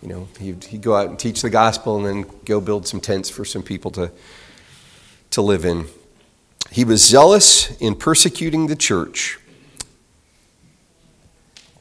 you 0.00 0.08
know, 0.08 0.28
he'd, 0.38 0.62
he'd 0.62 0.82
go 0.82 0.94
out 0.94 1.08
and 1.08 1.18
teach 1.18 1.42
the 1.42 1.50
gospel 1.50 1.96
and 1.96 2.06
then 2.06 2.32
go 2.44 2.60
build 2.60 2.86
some 2.86 3.00
tents 3.00 3.28
for 3.28 3.44
some 3.44 3.64
people 3.64 3.90
to, 3.90 4.12
to 5.30 5.42
live 5.42 5.64
in. 5.64 5.86
He 6.70 6.84
was 6.84 7.04
zealous 7.04 7.76
in 7.78 7.96
persecuting 7.96 8.68
the 8.68 8.76
church. 8.76 9.40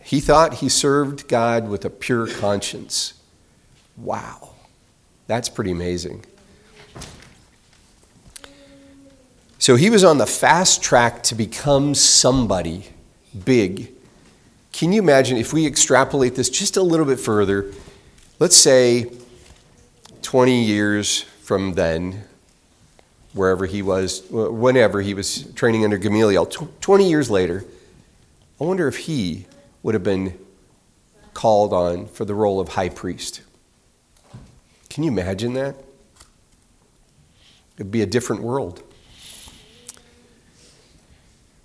He 0.02 0.22
thought 0.22 0.56
he 0.56 0.70
served 0.70 1.28
God 1.28 1.70
with 1.70 1.86
a 1.86 1.92
pure 1.92 2.26
conscience. 2.26 3.14
Wow, 3.96 4.56
that's 5.28 5.50
pretty 5.50 5.70
amazing. 5.70 6.26
So 9.60 9.76
he 9.76 9.92
was 9.92 10.04
on 10.04 10.18
the 10.18 10.26
fast 10.26 10.82
track 10.82 11.22
to 11.22 11.36
become 11.36 11.94
somebody 11.94 12.88
big. 13.46 13.92
Can 14.72 14.92
you 14.92 15.02
imagine 15.02 15.38
if 15.38 15.54
we 15.54 15.66
extrapolate 15.66 16.36
this 16.36 16.50
just 16.50 16.78
a 16.78 16.84
little 16.84 17.06
bit 17.06 17.20
further? 17.20 17.72
Let's 18.40 18.56
say 18.56 19.12
20 20.22 20.64
years 20.64 21.22
from 21.42 21.74
then, 21.74 22.24
wherever 23.34 23.66
he 23.66 23.82
was, 23.82 24.24
whenever 24.30 25.02
he 25.02 25.14
was 25.14 25.52
training 25.54 25.84
under 25.84 25.98
Gamaliel, 25.98 26.46
20 26.46 27.10
years 27.10 27.30
later, 27.30 27.66
I 28.60 28.64
wonder 28.64 28.88
if 28.88 28.98
he 28.98 29.46
would 29.84 29.94
have 29.94 30.04
been 30.04 30.38
called 31.34 31.72
on 31.72 32.08
for 32.08 32.26
the 32.26 32.36
role 32.36 32.60
of 32.60 32.70
high 32.70 32.90
priest. 32.90 33.42
Can 34.90 35.04
you 35.04 35.12
imagine 35.12 35.54
that? 35.54 35.76
It'd 37.76 37.92
be 37.92 38.02
a 38.02 38.08
different 38.08 38.42
world. 38.42 38.82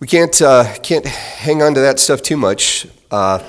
We 0.02 0.08
can't, 0.08 0.42
uh, 0.42 0.64
can't 0.82 1.06
hang 1.06 1.62
on 1.62 1.74
to 1.74 1.80
that 1.80 2.00
stuff 2.00 2.22
too 2.22 2.36
much. 2.36 2.88
Uh, 3.08 3.40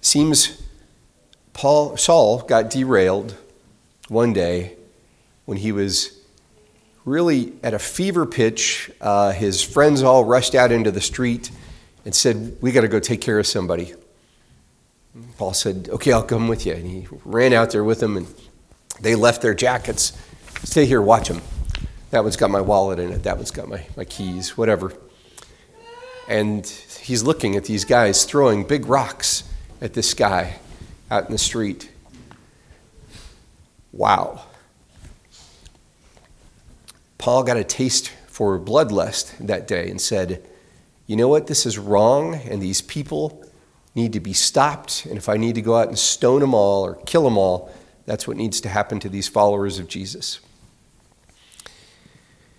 seems 0.00 0.62
Paul, 1.52 1.98
Saul 1.98 2.38
got 2.38 2.70
derailed 2.70 3.36
one 4.08 4.32
day 4.32 4.74
when 5.44 5.58
he 5.58 5.70
was 5.70 6.18
really 7.04 7.52
at 7.62 7.74
a 7.74 7.78
fever 7.78 8.24
pitch. 8.24 8.90
Uh, 9.02 9.32
his 9.32 9.62
friends 9.62 10.02
all 10.02 10.24
rushed 10.24 10.54
out 10.54 10.72
into 10.72 10.90
the 10.90 11.02
street 11.02 11.50
and 12.06 12.14
said, 12.14 12.56
We 12.62 12.72
got 12.72 12.80
to 12.80 12.88
go 12.88 12.98
take 12.98 13.20
care 13.20 13.38
of 13.38 13.46
somebody. 13.46 13.92
Paul 15.36 15.52
said, 15.52 15.90
Okay, 15.92 16.14
I'll 16.14 16.22
come 16.22 16.48
with 16.48 16.64
you. 16.64 16.72
And 16.72 16.86
he 16.86 17.06
ran 17.26 17.52
out 17.52 17.70
there 17.70 17.84
with 17.84 18.00
them, 18.00 18.16
and 18.16 18.26
they 19.02 19.14
left 19.14 19.42
their 19.42 19.52
jackets. 19.52 20.14
Stay 20.64 20.86
here, 20.86 21.02
watch 21.02 21.28
them. 21.28 21.42
That 22.12 22.24
one's 22.24 22.36
got 22.36 22.50
my 22.50 22.60
wallet 22.60 22.98
in 22.98 23.10
it, 23.10 23.22
that 23.22 23.36
one's 23.36 23.50
got 23.50 23.68
my, 23.68 23.86
my 23.96 24.04
keys, 24.04 24.54
whatever. 24.54 24.92
And 26.28 26.66
he's 26.66 27.22
looking 27.22 27.56
at 27.56 27.64
these 27.64 27.86
guys 27.86 28.26
throwing 28.26 28.64
big 28.64 28.84
rocks 28.84 29.44
at 29.80 29.94
this 29.94 30.12
guy 30.12 30.58
out 31.10 31.24
in 31.24 31.32
the 31.32 31.38
street. 31.38 31.90
Wow. 33.92 34.44
Paul 37.16 37.44
got 37.44 37.56
a 37.56 37.64
taste 37.64 38.12
for 38.26 38.60
bloodlust 38.60 39.38
that 39.38 39.66
day 39.66 39.88
and 39.88 39.98
said, 39.98 40.46
You 41.06 41.16
know 41.16 41.28
what? 41.28 41.46
This 41.46 41.64
is 41.64 41.78
wrong, 41.78 42.34
and 42.34 42.60
these 42.60 42.82
people 42.82 43.42
need 43.94 44.12
to 44.12 44.20
be 44.20 44.34
stopped. 44.34 45.06
And 45.06 45.16
if 45.16 45.30
I 45.30 45.38
need 45.38 45.54
to 45.54 45.62
go 45.62 45.76
out 45.76 45.88
and 45.88 45.98
stone 45.98 46.40
them 46.40 46.52
all 46.52 46.84
or 46.84 46.96
kill 47.06 47.24
them 47.24 47.38
all, 47.38 47.72
that's 48.04 48.28
what 48.28 48.36
needs 48.36 48.60
to 48.60 48.68
happen 48.68 49.00
to 49.00 49.08
these 49.08 49.28
followers 49.28 49.78
of 49.78 49.88
Jesus. 49.88 50.40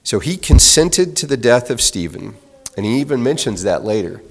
So 0.04 0.20
he 0.20 0.36
consented 0.36 1.16
to 1.18 1.26
the 1.26 1.38
death 1.38 1.70
of 1.70 1.82
Stephen, 1.82 2.36
and 2.76 2.86
he 2.86 3.00
even 3.00 3.24
mentions 3.24 3.64
that 3.64 3.84
later. 3.84 4.22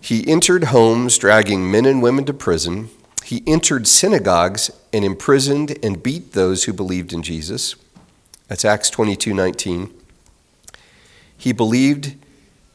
He 0.00 0.26
entered 0.28 0.64
homes, 0.64 1.16
dragging 1.18 1.70
men 1.70 1.86
and 1.86 2.02
women 2.02 2.24
to 2.24 2.34
prison. 2.34 2.90
He 3.24 3.42
entered 3.46 3.86
synagogues 3.86 4.70
and 4.92 5.04
imprisoned 5.04 5.78
and 5.84 6.02
beat 6.02 6.32
those 6.32 6.64
who 6.64 6.72
believed 6.72 7.12
in 7.12 7.22
Jesus. 7.22 7.76
That's 8.48 8.64
Acts 8.64 8.90
22 8.90 9.34
19. 9.34 9.94
He 11.36 11.52
believed 11.52 12.14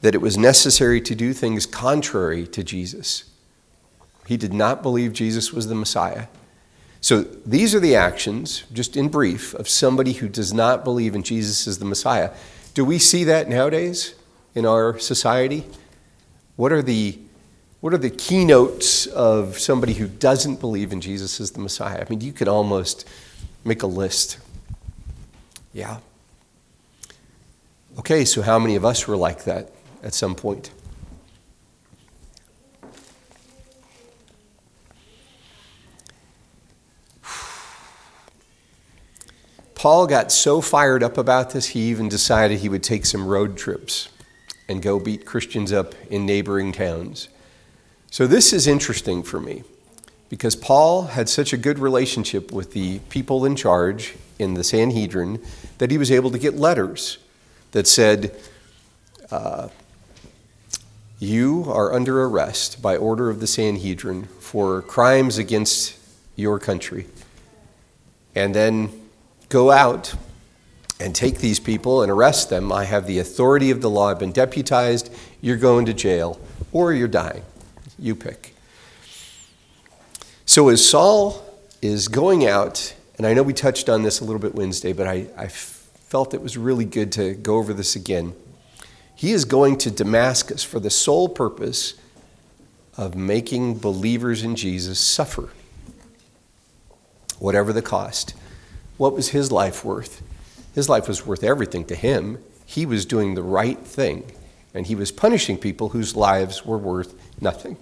that 0.01 0.15
it 0.15 0.21
was 0.21 0.37
necessary 0.37 1.01
to 1.01 1.15
do 1.15 1.33
things 1.33 1.65
contrary 1.65 2.45
to 2.47 2.63
Jesus. 2.63 3.25
He 4.27 4.37
did 4.37 4.53
not 4.53 4.81
believe 4.81 5.11
Jesus 5.11 5.51
was 5.51 5.67
the 5.67 5.75
Messiah. 5.75 6.27
So 7.03 7.23
these 7.45 7.75
are 7.75 7.81
the 7.81 7.97
actions, 7.97 8.63
just 8.71 8.95
in 8.95 9.09
brief, 9.09 9.53
of 9.55 9.67
somebody 9.67 10.13
who 10.13 10.29
does 10.29 10.53
not 10.53 10.85
believe 10.85 11.15
in 11.15 11.21
Jesus 11.21 11.67
as 11.67 11.77
the 11.77 11.83
Messiah. 11.83 12.31
Do 12.73 12.85
we 12.85 12.97
see 12.97 13.25
that 13.25 13.49
nowadays 13.49 14.15
in 14.55 14.65
our 14.65 14.97
society? 14.99 15.65
What 16.55 16.71
are 16.71 16.81
the 16.81 17.19
what 17.81 17.93
are 17.93 17.97
the 17.97 18.09
keynotes 18.09 19.05
of 19.07 19.59
somebody 19.59 19.95
who 19.95 20.07
doesn't 20.07 20.61
believe 20.61 20.93
in 20.93 21.01
Jesus 21.01 21.41
as 21.41 21.51
the 21.51 21.59
Messiah? 21.59 22.05
I 22.05 22.09
mean, 22.09 22.21
you 22.21 22.31
could 22.31 22.47
almost 22.47 23.05
make 23.65 23.83
a 23.83 23.87
list. 23.87 24.37
Yeah. 25.73 25.97
Okay, 27.99 28.23
so 28.23 28.41
how 28.41 28.57
many 28.59 28.77
of 28.77 28.85
us 28.85 29.05
were 29.05 29.17
like 29.17 29.43
that 29.43 29.71
at 30.03 30.13
some 30.13 30.35
point? 30.35 30.71
Paul 39.83 40.07
got 40.07 40.31
so 40.31 40.61
fired 40.61 41.03
up 41.03 41.17
about 41.17 41.49
this, 41.49 41.65
he 41.65 41.89
even 41.89 42.07
decided 42.07 42.59
he 42.59 42.69
would 42.69 42.83
take 42.83 43.05
some 43.05 43.27
road 43.27 43.57
trips 43.57 44.07
and 44.69 44.81
go 44.81 44.97
beat 44.97 45.25
Christians 45.25 45.73
up 45.73 45.93
in 46.09 46.25
neighboring 46.25 46.71
towns. 46.71 47.27
So, 48.09 48.25
this 48.25 48.53
is 48.53 48.65
interesting 48.65 49.23
for 49.23 49.41
me 49.41 49.65
because 50.29 50.55
Paul 50.55 51.07
had 51.07 51.27
such 51.27 51.51
a 51.51 51.57
good 51.57 51.79
relationship 51.79 52.49
with 52.49 52.71
the 52.71 52.99
people 53.09 53.43
in 53.43 53.57
charge 53.57 54.15
in 54.39 54.53
the 54.53 54.63
Sanhedrin 54.63 55.43
that 55.79 55.91
he 55.91 55.97
was 55.97 56.11
able 56.11 56.31
to 56.31 56.39
get 56.39 56.55
letters 56.55 57.17
that 57.71 57.85
said, 57.85 58.33
uh, 59.31 59.67
You 61.19 61.65
are 61.67 61.91
under 61.93 62.23
arrest 62.23 62.81
by 62.81 62.95
order 62.95 63.29
of 63.29 63.41
the 63.41 63.47
Sanhedrin 63.47 64.29
for 64.39 64.81
crimes 64.81 65.37
against 65.37 65.97
your 66.37 66.57
country. 66.57 67.05
And 68.33 68.55
then 68.55 69.02
go 69.49 69.71
out 69.71 70.13
and 70.99 71.15
take 71.15 71.39
these 71.39 71.59
people 71.59 72.01
and 72.01 72.11
arrest 72.11 72.49
them. 72.49 72.71
I 72.71 72.85
have 72.85 73.07
the 73.07 73.19
authority 73.19 73.71
of 73.71 73.81
the 73.81 73.89
law. 73.89 74.09
I've 74.09 74.19
been 74.19 74.31
deputized. 74.31 75.13
You're 75.41 75.57
going 75.57 75.85
to 75.87 75.93
jail 75.93 76.39
or 76.71 76.93
you're 76.93 77.07
dying. 77.07 77.43
You 77.99 78.15
pick. 78.15 78.55
So 80.45 80.69
as 80.69 80.87
Saul 80.87 81.43
is 81.81 82.07
going 82.07 82.45
out, 82.47 82.95
and 83.17 83.27
I 83.27 83.33
know 83.33 83.43
we 83.43 83.53
touched 83.53 83.89
on 83.89 84.03
this 84.03 84.19
a 84.19 84.23
little 84.23 84.39
bit 84.39 84.55
Wednesday, 84.55 84.93
but 84.93 85.07
I, 85.07 85.27
I 85.37 85.47
felt 85.47 86.33
it 86.33 86.41
was 86.41 86.57
really 86.57 86.85
good 86.85 87.11
to 87.13 87.33
go 87.33 87.57
over 87.57 87.73
this 87.73 87.95
again. 87.95 88.33
He 89.15 89.31
is 89.31 89.45
going 89.45 89.77
to 89.79 89.91
Damascus 89.91 90.63
for 90.63 90.79
the 90.79 90.89
sole 90.89 91.29
purpose 91.29 91.95
of 92.97 93.15
making 93.15 93.79
believers 93.79 94.43
in 94.43 94.55
Jesus 94.55 94.99
suffer, 94.99 95.49
whatever 97.39 97.73
the 97.73 97.81
cost. 97.81 98.33
What 98.97 99.13
was 99.13 99.29
his 99.29 99.51
life 99.51 99.83
worth? 99.83 100.21
His 100.75 100.89
life 100.89 101.07
was 101.07 101.25
worth 101.25 101.43
everything 101.43 101.85
to 101.85 101.95
him. 101.95 102.39
He 102.65 102.85
was 102.85 103.05
doing 103.05 103.35
the 103.35 103.43
right 103.43 103.79
thing, 103.79 104.31
and 104.73 104.87
he 104.87 104.95
was 104.95 105.11
punishing 105.11 105.57
people 105.57 105.89
whose 105.89 106.15
lives 106.15 106.65
were 106.65 106.77
worth 106.77 107.13
nothing. 107.41 107.77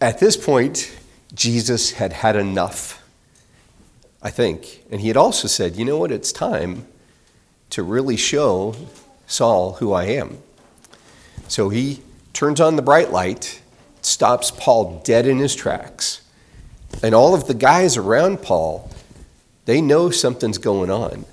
At 0.00 0.18
this 0.18 0.36
point, 0.36 0.94
Jesus 1.34 1.92
had 1.92 2.12
had 2.12 2.36
enough, 2.36 3.02
I 4.22 4.30
think. 4.30 4.84
And 4.90 5.00
he 5.00 5.08
had 5.08 5.16
also 5.16 5.48
said, 5.48 5.76
you 5.76 5.84
know 5.84 5.98
what, 5.98 6.12
it's 6.12 6.32
time 6.32 6.86
to 7.70 7.82
really 7.82 8.16
show 8.16 8.74
Saul 9.26 9.74
who 9.74 9.92
I 9.92 10.04
am. 10.04 10.38
So 11.48 11.70
he 11.70 12.02
turns 12.32 12.60
on 12.60 12.76
the 12.76 12.82
bright 12.82 13.10
light 13.10 13.60
stops 14.06 14.50
Paul 14.52 15.00
dead 15.04 15.26
in 15.26 15.38
his 15.38 15.54
tracks. 15.54 16.22
And 17.02 17.14
all 17.14 17.34
of 17.34 17.46
the 17.46 17.54
guys 17.54 17.96
around 17.96 18.40
Paul, 18.40 18.90
they 19.64 19.80
know 19.80 20.10
something's 20.10 20.58
going 20.58 20.90
on. 20.90 21.24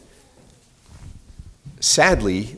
Sadly, 1.79 2.57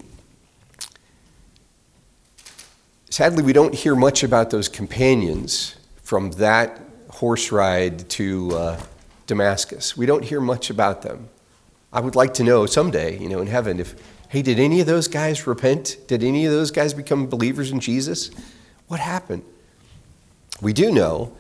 sadly 3.10 3.44
we 3.44 3.54
don't 3.54 3.74
hear 3.74 3.96
much 3.96 4.24
about 4.24 4.52
those 4.52 4.70
companions 4.70 5.76
from 6.02 6.32
that 6.32 6.80
horse 7.10 7.52
ride 7.52 8.08
to 8.12 8.56
uh, 8.56 8.82
Damascus. 9.28 9.98
We 9.98 10.06
don't 10.06 10.24
hear 10.24 10.40
much 10.40 10.70
about 10.70 11.02
them. 11.02 11.30
I 11.92 12.00
would 12.00 12.16
like 12.16 12.34
to 12.36 12.44
know 12.44 12.66
someday, 12.66 13.18
you 13.18 13.30
know, 13.30 13.40
in 13.40 13.48
heaven, 13.48 13.80
if, 13.80 13.96
hey, 14.30 14.42
did 14.42 14.60
any 14.60 14.80
of 14.80 14.88
those 14.88 15.08
guys 15.08 15.48
repent? 15.48 15.98
Did 16.08 16.24
any 16.24 16.46
of 16.46 16.52
those 16.52 16.72
guys 16.72 16.94
become 16.94 17.28
believers 17.28 17.72
in 17.72 17.80
Jesus? 17.80 18.32
What 18.88 19.00
happened? 19.00 19.44
We 20.62 20.74
do 20.74 20.92
know 20.92 21.36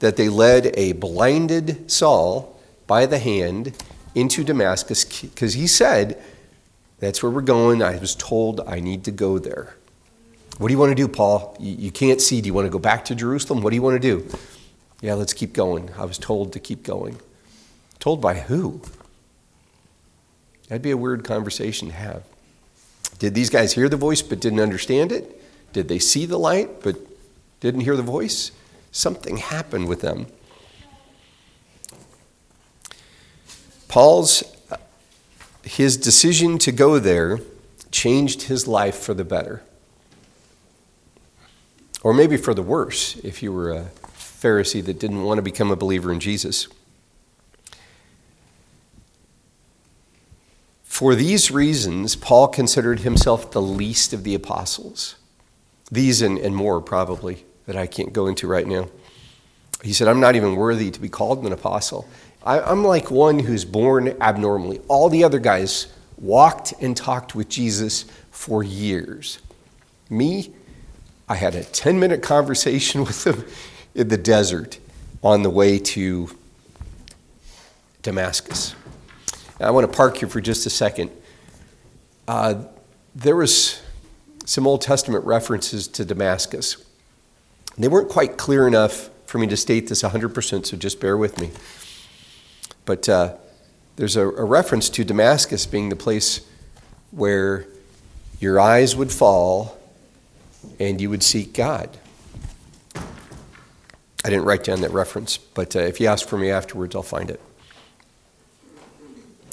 that 0.00 0.16
they 0.16 0.28
led 0.28 0.74
a 0.78 0.92
blinded 0.92 1.90
Saul 1.90 2.58
by 2.86 3.06
the 3.06 3.18
hand 3.18 3.72
into 4.14 4.44
Damascus 4.44 5.04
because 5.04 5.54
he 5.54 5.66
said, 5.66 6.20
That's 6.98 7.22
where 7.22 7.30
we're 7.30 7.40
going. 7.42 7.82
I 7.82 7.98
was 7.98 8.14
told 8.14 8.60
I 8.66 8.80
need 8.80 9.04
to 9.04 9.10
go 9.10 9.38
there. 9.38 9.76
What 10.58 10.68
do 10.68 10.74
you 10.74 10.78
want 10.78 10.90
to 10.90 10.94
do, 10.94 11.08
Paul? 11.08 11.56
You, 11.58 11.90
can't 11.90 12.20
see. 12.20 12.42
Do 12.42 12.46
you 12.46 12.52
want 12.52 12.66
to 12.66 12.70
go 12.70 12.78
back 12.78 13.06
to 13.06 13.14
Jerusalem? 13.14 13.62
What 13.62 13.70
do 13.70 13.76
you 13.76 13.82
want 13.82 14.00
to 14.00 14.08
do? 14.16 14.28
Yeah, 15.00 15.14
let's 15.14 15.32
keep 15.32 15.54
going. 15.54 15.90
I 15.96 16.04
was 16.04 16.18
told 16.18 16.52
to 16.52 16.60
keep 16.60 16.82
going. 16.82 17.18
Told 17.98 18.20
by 18.20 18.34
who? 18.34 18.82
That'd 20.68 20.82
be 20.82 20.90
a 20.90 20.98
weird 20.98 21.24
conversation 21.24 21.88
to 21.88 21.94
have. 21.94 22.24
Did 23.18 23.34
these 23.34 23.48
guys 23.48 23.72
hear 23.72 23.88
the 23.88 23.96
voice 23.96 24.20
but 24.20 24.40
didn't 24.40 24.60
understand 24.60 25.12
it? 25.12 25.42
Did 25.72 25.88
they 25.88 25.98
see 25.98 26.26
the 26.26 26.38
light 26.38 26.82
but 26.82 26.96
didn't 27.60 27.82
hear 27.82 27.96
the 27.96 28.02
voice? 28.02 28.52
Something 28.90 29.36
happened 29.36 29.88
with 29.88 30.00
them. 30.00 30.26
Paul's 33.88 34.44
his 35.62 35.96
decision 35.96 36.58
to 36.58 36.72
go 36.72 36.98
there 36.98 37.40
changed 37.90 38.42
his 38.42 38.66
life 38.66 38.96
for 38.96 39.14
the 39.14 39.24
better. 39.24 39.62
Or 42.02 42.14
maybe 42.14 42.36
for 42.36 42.54
the 42.54 42.62
worse 42.62 43.16
if 43.16 43.42
you 43.42 43.52
were 43.52 43.72
a 43.72 43.90
Pharisee 44.14 44.84
that 44.84 44.98
didn't 44.98 45.22
want 45.22 45.38
to 45.38 45.42
become 45.42 45.70
a 45.70 45.76
believer 45.76 46.12
in 46.12 46.18
Jesus. 46.18 46.66
For 50.82 51.14
these 51.14 51.50
reasons, 51.50 52.16
Paul 52.16 52.48
considered 52.48 53.00
himself 53.00 53.50
the 53.50 53.62
least 53.62 54.12
of 54.12 54.24
the 54.24 54.34
apostles. 54.34 55.16
These 55.90 56.22
and, 56.22 56.38
and 56.38 56.54
more, 56.54 56.80
probably 56.80 57.44
that 57.70 57.78
I 57.78 57.86
can't 57.86 58.12
go 58.12 58.26
into 58.26 58.48
right 58.48 58.66
now. 58.66 58.88
He 59.84 59.92
said, 59.92 60.08
I'm 60.08 60.18
not 60.18 60.34
even 60.34 60.56
worthy 60.56 60.90
to 60.90 61.00
be 61.00 61.08
called 61.08 61.46
an 61.46 61.52
apostle. 61.52 62.08
I, 62.42 62.58
I'm 62.58 62.82
like 62.82 63.12
one 63.12 63.38
who's 63.38 63.64
born 63.64 64.08
abnormally. 64.20 64.80
All 64.88 65.08
the 65.08 65.22
other 65.22 65.38
guys 65.38 65.86
walked 66.18 66.74
and 66.80 66.96
talked 66.96 67.36
with 67.36 67.48
Jesus 67.48 68.06
for 68.32 68.64
years. 68.64 69.38
Me, 70.08 70.52
I 71.28 71.36
had 71.36 71.54
a 71.54 71.62
10 71.62 72.00
minute 72.00 72.24
conversation 72.24 73.04
with 73.04 73.24
him 73.24 73.44
in 73.94 74.08
the 74.08 74.18
desert 74.18 74.80
on 75.22 75.44
the 75.44 75.50
way 75.50 75.78
to 75.78 76.28
Damascus. 78.02 78.74
I 79.60 79.70
want 79.70 79.88
to 79.88 79.96
park 79.96 80.16
here 80.16 80.28
for 80.28 80.40
just 80.40 80.66
a 80.66 80.70
second. 80.70 81.12
Uh, 82.26 82.64
there 83.14 83.36
was 83.36 83.80
some 84.44 84.66
Old 84.66 84.82
Testament 84.82 85.24
references 85.24 85.86
to 85.86 86.04
Damascus. 86.04 86.84
They 87.78 87.88
weren't 87.88 88.08
quite 88.08 88.36
clear 88.36 88.66
enough 88.66 89.10
for 89.26 89.38
me 89.38 89.46
to 89.46 89.56
state 89.56 89.88
this 89.88 90.02
100%, 90.02 90.66
so 90.66 90.76
just 90.76 91.00
bear 91.00 91.16
with 91.16 91.40
me. 91.40 91.50
But 92.84 93.08
uh, 93.08 93.36
there's 93.96 94.16
a, 94.16 94.26
a 94.26 94.44
reference 94.44 94.90
to 94.90 95.04
Damascus 95.04 95.66
being 95.66 95.88
the 95.88 95.96
place 95.96 96.40
where 97.10 97.66
your 98.40 98.58
eyes 98.58 98.96
would 98.96 99.12
fall 99.12 99.78
and 100.78 101.00
you 101.00 101.08
would 101.10 101.22
seek 101.22 101.54
God. 101.54 101.96
I 102.96 104.28
didn't 104.28 104.44
write 104.44 104.64
down 104.64 104.80
that 104.82 104.90
reference, 104.90 105.38
but 105.38 105.74
uh, 105.76 105.80
if 105.80 106.00
you 106.00 106.06
ask 106.06 106.28
for 106.28 106.36
me 106.36 106.50
afterwards, 106.50 106.94
I'll 106.94 107.02
find 107.02 107.30
it. 107.30 107.40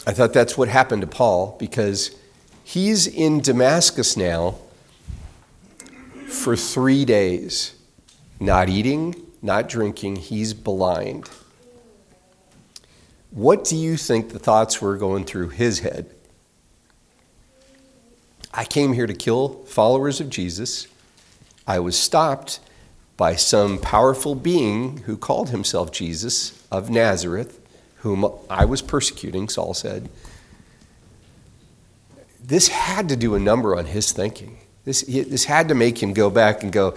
I 0.05 0.11
thought 0.11 0.33
that's 0.33 0.57
what 0.57 0.69
happened 0.69 1.01
to 1.01 1.07
Paul 1.07 1.55
because 1.59 2.15
he's 2.63 3.07
in 3.07 3.41
Damascus 3.41 4.17
now 4.17 4.55
for 6.27 6.55
three 6.55 7.05
days 7.05 7.76
not 8.39 8.69
eating, 8.69 9.15
not 9.41 9.69
drinking, 9.69 10.17
he's 10.17 10.53
blind. 10.53 11.29
What 13.31 13.63
do 13.63 13.75
you 13.75 13.97
think 13.97 14.29
the 14.29 14.39
thoughts 14.39 14.81
were 14.81 14.97
going 14.97 15.25
through 15.25 15.49
his 15.49 15.79
head? 15.79 16.09
I 18.53 18.63
came 18.65 18.93
here 18.93 19.05
to 19.05 19.13
kill 19.13 19.63
followers 19.65 20.19
of 20.19 20.29
Jesus. 20.29 20.87
I 21.67 21.79
was 21.79 21.97
stopped 21.97 22.59
by 23.17 23.35
some 23.35 23.77
powerful 23.77 24.35
being 24.35 24.97
who 24.99 25.17
called 25.17 25.49
himself 25.49 25.91
Jesus 25.91 26.63
of 26.71 26.89
Nazareth, 26.89 27.59
whom 27.97 28.31
I 28.49 28.65
was 28.65 28.81
persecuting, 28.81 29.49
Saul 29.49 29.73
said. 29.73 30.09
This 32.43 32.69
had 32.69 33.09
to 33.09 33.15
do 33.15 33.35
a 33.35 33.39
number 33.39 33.75
on 33.75 33.85
his 33.85 34.11
thinking. 34.11 34.59
This, 34.85 35.01
this 35.01 35.45
had 35.45 35.67
to 35.67 35.75
make 35.75 36.01
him 36.01 36.13
go 36.13 36.29
back 36.29 36.63
and 36.63 36.71
go, 36.71 36.95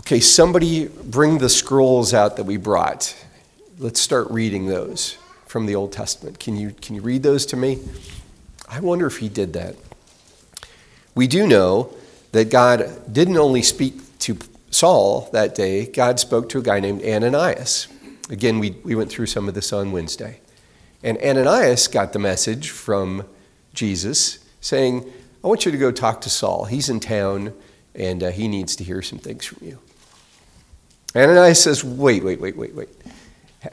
Okay, 0.00 0.18
somebody 0.18 0.88
bring 0.88 1.38
the 1.38 1.50
scrolls 1.50 2.14
out 2.14 2.38
that 2.38 2.44
we 2.44 2.56
brought. 2.56 3.14
Let's 3.78 4.00
start 4.00 4.30
reading 4.30 4.66
those 4.66 5.18
from 5.46 5.66
the 5.66 5.74
Old 5.74 5.92
Testament. 5.92 6.40
Can 6.40 6.56
you, 6.56 6.70
can 6.70 6.94
you 6.94 7.02
read 7.02 7.22
those 7.22 7.44
to 7.46 7.56
me? 7.56 7.78
I 8.66 8.80
wonder 8.80 9.06
if 9.06 9.18
he 9.18 9.28
did 9.28 9.52
that. 9.52 9.76
We 11.14 11.26
do 11.26 11.46
know 11.46 11.94
that 12.32 12.50
God 12.50 13.12
didn't 13.12 13.36
only 13.36 13.60
speak 13.60 14.18
to 14.20 14.38
Saul 14.70 15.28
that 15.34 15.54
day, 15.54 15.84
God 15.84 16.18
spoke 16.18 16.48
to 16.48 16.60
a 16.60 16.62
guy 16.62 16.80
named 16.80 17.04
Ananias. 17.04 17.86
Again, 18.30 18.58
we, 18.58 18.70
we 18.82 18.94
went 18.94 19.10
through 19.10 19.26
some 19.26 19.48
of 19.48 19.54
this 19.54 19.70
on 19.70 19.92
Wednesday. 19.92 20.40
And 21.02 21.18
Ananias 21.18 21.88
got 21.88 22.14
the 22.14 22.18
message 22.18 22.70
from 22.70 23.26
Jesus 23.74 24.38
saying, 24.62 25.12
I 25.44 25.46
want 25.46 25.66
you 25.66 25.72
to 25.72 25.78
go 25.78 25.92
talk 25.92 26.22
to 26.22 26.30
Saul. 26.30 26.64
He's 26.64 26.88
in 26.88 27.00
town 27.00 27.52
and 27.94 28.22
uh, 28.22 28.30
he 28.30 28.48
needs 28.48 28.74
to 28.76 28.84
hear 28.84 29.02
some 29.02 29.18
things 29.18 29.44
from 29.44 29.66
you. 29.66 29.78
Ananias 31.14 31.62
says, 31.62 31.84
Wait, 31.84 32.22
wait, 32.24 32.40
wait, 32.40 32.56
wait, 32.56 32.74
wait. 32.74 32.88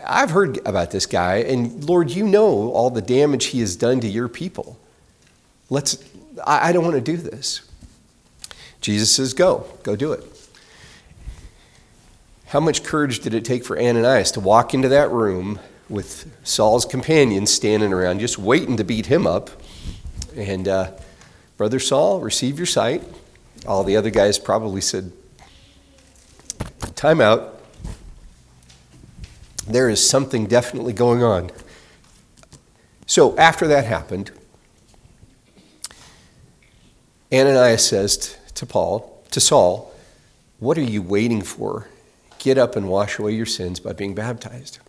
I've 0.05 0.31
heard 0.31 0.59
about 0.67 0.91
this 0.91 1.05
guy, 1.05 1.37
and 1.37 1.83
Lord, 1.83 2.11
you 2.11 2.27
know 2.27 2.71
all 2.71 2.89
the 2.89 3.01
damage 3.01 3.45
he 3.45 3.61
has 3.61 3.75
done 3.75 3.99
to 4.01 4.07
your 4.07 4.27
people. 4.27 4.77
Let's, 5.69 6.03
I, 6.45 6.69
I 6.69 6.71
don't 6.71 6.83
want 6.83 6.95
to 6.95 7.01
do 7.01 7.15
this. 7.15 7.61
Jesus 8.81 9.15
says, 9.15 9.33
Go, 9.33 9.65
go 9.83 9.95
do 9.95 10.11
it. 10.11 10.23
How 12.47 12.59
much 12.59 12.83
courage 12.83 13.19
did 13.19 13.33
it 13.33 13.43
take 13.43 13.65
for 13.65 13.77
Ananias 13.79 14.31
to 14.31 14.39
walk 14.39 14.73
into 14.73 14.89
that 14.89 15.11
room 15.11 15.59
with 15.89 16.31
Saul's 16.43 16.85
companions 16.85 17.51
standing 17.51 17.93
around, 17.93 18.19
just 18.19 18.37
waiting 18.37 18.77
to 18.77 18.83
beat 18.83 19.07
him 19.07 19.27
up? 19.27 19.49
And, 20.35 20.67
uh, 20.67 20.91
Brother 21.57 21.79
Saul, 21.79 22.19
receive 22.19 22.59
your 22.59 22.67
sight. 22.67 23.03
All 23.65 23.83
the 23.83 23.97
other 23.97 24.11
guys 24.11 24.37
probably 24.37 24.79
said, 24.79 25.11
Time 26.95 27.21
out. 27.21 27.61
There 29.67 29.89
is 29.89 30.07
something 30.07 30.45
definitely 30.45 30.93
going 30.93 31.23
on. 31.23 31.51
So 33.05 33.37
after 33.37 33.67
that 33.67 33.85
happened, 33.85 34.31
Ananias 37.31 37.85
says 37.85 38.37
to 38.55 38.65
Paul, 38.65 39.23
to 39.31 39.39
Saul, 39.39 39.93
What 40.59 40.77
are 40.77 40.81
you 40.81 41.01
waiting 41.01 41.41
for? 41.41 41.87
Get 42.39 42.57
up 42.57 42.75
and 42.75 42.87
wash 42.87 43.19
away 43.19 43.33
your 43.33 43.45
sins 43.45 43.79
by 43.79 43.93
being 43.93 44.15
baptized. 44.15 44.79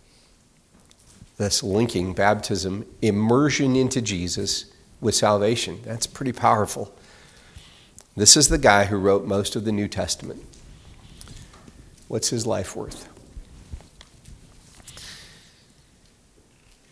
That's 1.37 1.63
linking 1.63 2.13
baptism, 2.13 2.85
immersion 3.01 3.75
into 3.75 4.01
Jesus, 4.01 4.65
with 5.01 5.15
salvation. 5.15 5.79
That's 5.83 6.07
pretty 6.07 6.33
powerful. 6.33 6.93
This 8.15 8.35
is 8.35 8.49
the 8.49 8.57
guy 8.57 8.85
who 8.85 8.97
wrote 8.97 9.25
most 9.25 9.55
of 9.55 9.63
the 9.63 9.71
New 9.71 9.87
Testament. 9.87 10.43
What's 12.09 12.29
his 12.29 12.47
life 12.47 12.75
worth? 12.75 13.07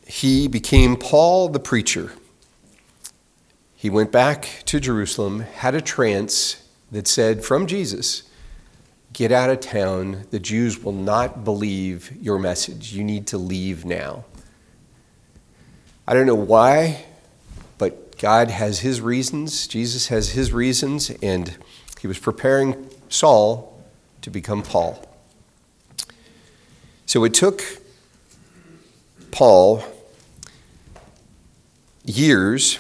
He 0.06 0.48
became 0.48 0.96
Paul 0.96 1.50
the 1.50 1.60
preacher. 1.60 2.14
He 3.76 3.90
went 3.90 4.12
back 4.12 4.62
to 4.66 4.80
Jerusalem, 4.80 5.40
had 5.40 5.74
a 5.74 5.82
trance 5.82 6.64
that 6.92 7.08
said 7.08 7.44
from 7.44 7.66
Jesus, 7.66 8.24
Get 9.12 9.32
out 9.32 9.50
of 9.50 9.60
town. 9.60 10.28
The 10.30 10.40
Jews 10.40 10.84
will 10.84 10.94
not 10.94 11.44
believe 11.44 12.12
your 12.22 12.38
message. 12.38 12.94
You 12.94 13.04
need 13.04 13.26
to 13.28 13.40
leave 13.40 13.86
now. 13.86 14.26
I 16.08 16.14
don't 16.14 16.28
know 16.28 16.36
why, 16.36 17.06
but 17.80 18.20
God 18.20 18.52
has 18.52 18.82
his 18.82 19.02
reasons. 19.02 19.66
Jesus 19.66 20.10
has 20.10 20.30
his 20.30 20.54
reasons, 20.54 21.10
and 21.24 21.58
he 22.00 22.06
was 22.06 22.20
preparing 22.20 22.92
Saul 23.10 23.84
to 24.22 24.30
become 24.30 24.62
Paul. 24.62 25.07
So 27.08 27.24
it 27.24 27.34
took 27.34 27.64
Paul 29.32 29.84
years 32.06 32.80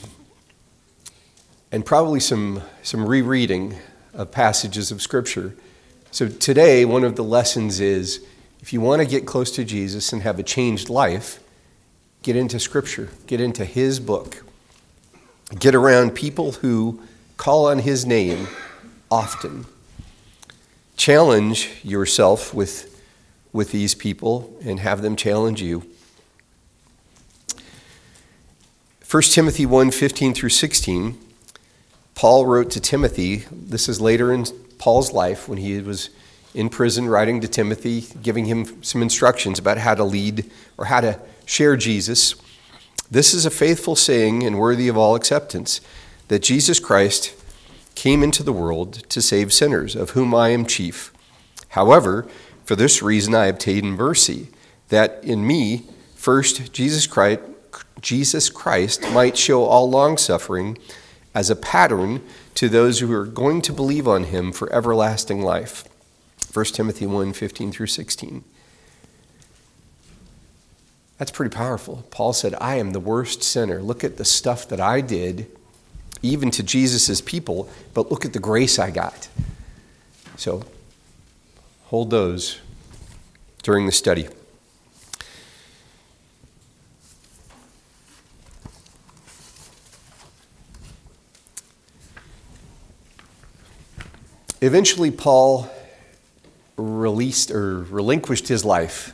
and 1.71 1.83
probably 1.83 2.19
some, 2.19 2.61
some 2.83 3.03
rereading 3.03 3.75
of 4.13 4.31
passages 4.31 4.91
of 4.91 5.01
Scripture 5.01 5.55
so 6.11 6.27
today, 6.27 6.85
one 6.85 7.03
of 7.03 7.15
the 7.15 7.23
lessons 7.23 7.79
is 7.79 8.25
if 8.61 8.73
you 8.73 8.81
want 8.81 9.01
to 9.01 9.07
get 9.07 9.25
close 9.25 9.51
to 9.51 9.63
Jesus 9.63 10.13
and 10.13 10.21
have 10.23 10.39
a 10.39 10.43
changed 10.43 10.89
life, 10.89 11.39
get 12.23 12.35
into 12.35 12.59
Scripture, 12.59 13.09
get 13.27 13.41
into 13.41 13.65
His 13.65 13.99
book, 13.99 14.43
get 15.59 15.75
around 15.75 16.15
people 16.15 16.53
who 16.53 17.01
call 17.35 17.67
on 17.67 17.79
His 17.79 18.05
name 18.05 18.47
often. 19.11 19.65
Challenge 20.95 21.69
yourself 21.83 22.53
with, 22.53 22.86
with 23.57 23.71
these 23.71 23.95
people 23.95 24.55
and 24.63 24.79
have 24.79 25.01
them 25.01 25.15
challenge 25.15 25.63
you. 25.63 25.83
1 29.09 29.23
Timothy 29.23 29.65
1 29.65 29.89
15 29.89 30.33
through 30.35 30.49
16, 30.49 31.17
Paul 32.13 32.45
wrote 32.45 32.69
to 32.71 32.79
Timothy, 32.79 33.45
this 33.51 33.89
is 33.89 33.99
later 33.99 34.31
in 34.31 34.45
Paul's 34.77 35.11
life 35.11 35.49
when 35.49 35.57
he 35.57 35.81
was 35.81 36.11
in 36.53 36.69
prison, 36.69 37.09
writing 37.09 37.41
to 37.41 37.47
Timothy, 37.47 38.05
giving 38.21 38.45
him 38.45 38.83
some 38.83 39.01
instructions 39.01 39.57
about 39.57 39.79
how 39.79 39.95
to 39.95 40.03
lead 40.03 40.49
or 40.77 40.85
how 40.85 41.01
to 41.01 41.19
share 41.45 41.75
Jesus. 41.75 42.35
This 43.09 43.33
is 43.33 43.45
a 43.45 43.49
faithful 43.49 43.95
saying 43.95 44.43
and 44.43 44.59
worthy 44.59 44.87
of 44.87 44.97
all 44.97 45.15
acceptance 45.15 45.81
that 46.27 46.43
Jesus 46.43 46.79
Christ 46.79 47.33
came 47.95 48.21
into 48.21 48.43
the 48.43 48.53
world 48.53 49.09
to 49.09 49.19
save 49.19 49.51
sinners, 49.51 49.95
of 49.95 50.11
whom 50.11 50.35
I 50.35 50.49
am 50.49 50.65
chief. 50.65 51.11
However, 51.69 52.27
for 52.67 52.75
this 52.75 53.01
reason 53.01 53.33
I 53.33 53.45
obtained 53.45 53.95
mercy, 53.95 54.49
that 54.89 55.23
in 55.23 55.47
me, 55.47 55.85
first 56.15 56.73
Jesus 56.73 57.07
Christ, 57.07 57.39
Jesus 58.01 58.49
Christ 58.49 59.09
might 59.13 59.37
show 59.37 59.63
all 59.63 59.89
longsuffering 59.89 60.77
as 61.33 61.49
a 61.49 61.55
pattern 61.55 62.21
to 62.55 62.67
those 62.67 62.99
who 62.99 63.09
are 63.13 63.25
going 63.25 63.61
to 63.61 63.71
believe 63.71 64.05
on 64.05 64.25
him 64.25 64.51
for 64.51 64.71
everlasting 64.73 65.41
life. 65.41 65.85
1 66.51 66.65
Timothy 66.65 67.05
1 67.05 67.31
15 67.31 67.71
through 67.71 67.87
16. 67.87 68.43
That's 71.17 71.31
pretty 71.31 71.55
powerful. 71.55 72.05
Paul 72.11 72.33
said, 72.33 72.53
I 72.59 72.75
am 72.75 72.91
the 72.91 72.99
worst 72.99 73.43
sinner. 73.43 73.81
Look 73.81 74.03
at 74.03 74.17
the 74.17 74.25
stuff 74.25 74.67
that 74.67 74.81
I 74.81 74.99
did, 74.99 75.49
even 76.21 76.51
to 76.51 76.63
Jesus' 76.63 77.21
people, 77.21 77.69
but 77.93 78.11
look 78.11 78.25
at 78.25 78.33
the 78.33 78.39
grace 78.39 78.77
I 78.77 78.91
got. 78.91 79.29
So 80.35 80.65
hold 81.87 82.09
those 82.09 82.59
during 83.63 83.85
the 83.85 83.91
study. 83.93 84.27
Eventually, 94.59 95.11
Paul 95.11 95.69
released 96.75 97.51
or 97.51 97.83
relinquished 97.83 98.49
his 98.49 98.65
life 98.65 99.13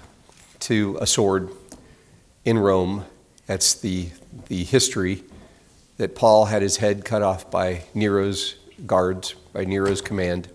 to 0.62 0.98
a 1.00 1.06
sword 1.06 1.50
in 2.44 2.58
Rome. 2.58 3.06
That's 3.46 3.76
the, 3.76 4.08
the 4.48 4.64
history 4.64 5.24
that 5.98 6.16
Paul 6.16 6.46
had 6.46 6.64
his 6.64 6.78
head 6.78 7.06
cut 7.06 7.22
off 7.22 7.52
by 7.52 7.84
Nero's 7.94 8.56
guards, 8.88 9.36
by 9.52 9.64
Nero's 9.64 10.02
command. 10.02 10.48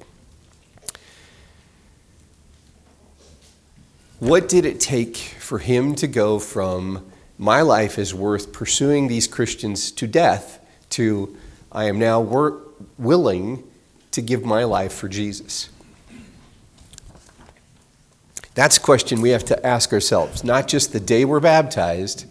What 4.20 4.48
did 4.48 4.64
it 4.64 4.80
take 4.80 5.16
for 5.16 5.60
him 5.60 5.94
to 5.96 6.08
go 6.08 6.40
from 6.40 7.08
my 7.38 7.62
life 7.62 7.98
is 8.00 8.12
worth 8.12 8.52
pursuing 8.52 9.06
these 9.06 9.28
Christians 9.28 9.92
to 9.92 10.08
death 10.08 10.58
to 10.90 11.36
I 11.70 11.84
am 11.84 12.00
now 12.00 12.20
wor- 12.20 12.60
willing 12.98 13.62
to 14.10 14.20
give 14.20 14.44
my 14.44 14.64
life 14.64 14.92
for 14.92 15.08
Jesus? 15.08 15.68
That's 18.56 18.76
a 18.76 18.80
question 18.80 19.20
we 19.20 19.30
have 19.30 19.44
to 19.44 19.64
ask 19.66 19.92
ourselves, 19.92 20.42
not 20.42 20.66
just 20.66 20.92
the 20.92 20.98
day 20.98 21.24
we're 21.24 21.38
baptized, 21.38 22.26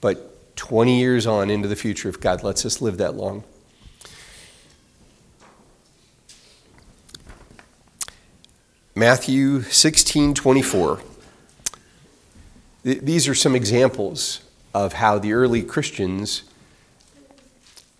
but 0.00 0.56
20 0.56 0.98
years 0.98 1.24
on 1.24 1.50
into 1.50 1.68
the 1.68 1.76
future 1.76 2.08
if 2.08 2.18
God 2.18 2.42
lets 2.42 2.66
us 2.66 2.80
live 2.80 2.98
that 2.98 3.14
long. 3.14 3.44
Matthew 8.96 9.62
16 9.62 10.34
24. 10.34 11.11
These 12.84 13.28
are 13.28 13.34
some 13.34 13.54
examples 13.54 14.40
of 14.74 14.94
how 14.94 15.18
the 15.18 15.32
early 15.32 15.62
Christians 15.62 16.42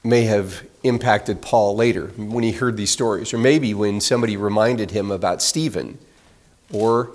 may 0.03 0.23
have 0.23 0.66
impacted 0.83 1.40
Paul 1.40 1.77
later 1.77 2.09
when 2.16 2.42
he 2.42 2.53
heard 2.53 2.77
these 2.77 2.90
stories, 2.90 3.33
or 3.33 3.38
maybe 3.38 3.73
when 3.75 4.01
somebody 4.01 4.37
reminded 4.37 4.90
him 4.90 5.12
about 5.12 5.40
Stephen, 5.40 5.99
or 6.73 7.14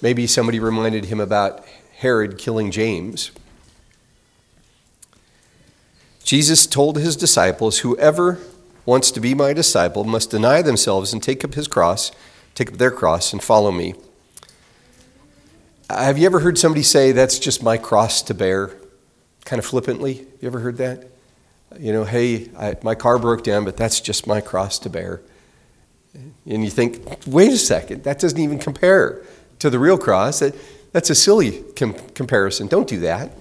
maybe 0.00 0.26
somebody 0.26 0.58
reminded 0.58 1.06
him 1.06 1.20
about 1.20 1.64
Herod 1.96 2.38
killing 2.38 2.70
James. 2.70 3.30
Jesus 6.24 6.66
told 6.66 6.96
his 6.96 7.14
disciples, 7.14 7.80
Whoever 7.80 8.38
wants 8.86 9.10
to 9.10 9.20
be 9.20 9.34
my 9.34 9.52
disciple 9.52 10.04
must 10.04 10.30
deny 10.30 10.62
themselves 10.62 11.12
and 11.12 11.22
take 11.22 11.44
up 11.44 11.54
his 11.54 11.68
cross, 11.68 12.10
take 12.54 12.72
up 12.72 12.78
their 12.78 12.90
cross, 12.90 13.34
and 13.34 13.42
follow 13.42 13.70
me. 13.70 13.94
Have 15.98 16.18
you 16.18 16.26
ever 16.26 16.40
heard 16.40 16.58
somebody 16.58 16.82
say, 16.82 17.12
That's 17.12 17.38
just 17.38 17.62
my 17.62 17.76
cross 17.76 18.22
to 18.22 18.34
bear? 18.34 18.70
Kind 19.44 19.58
of 19.58 19.66
flippantly. 19.66 20.26
You 20.40 20.46
ever 20.46 20.60
heard 20.60 20.78
that? 20.78 21.08
You 21.78 21.92
know, 21.92 22.04
hey, 22.04 22.50
I, 22.56 22.76
my 22.82 22.94
car 22.94 23.18
broke 23.18 23.42
down, 23.42 23.64
but 23.64 23.76
that's 23.76 24.00
just 24.00 24.26
my 24.26 24.40
cross 24.40 24.78
to 24.80 24.90
bear. 24.90 25.22
And 26.44 26.64
you 26.64 26.70
think, 26.70 27.02
wait 27.26 27.52
a 27.52 27.56
second, 27.56 28.04
that 28.04 28.18
doesn't 28.18 28.38
even 28.38 28.58
compare 28.58 29.22
to 29.58 29.70
the 29.70 29.78
real 29.78 29.96
cross. 29.96 30.40
That, 30.40 30.54
that's 30.92 31.08
a 31.08 31.14
silly 31.14 31.62
com- 31.76 31.94
comparison. 32.14 32.66
Don't 32.66 32.86
do 32.88 33.00
that. 33.00 33.32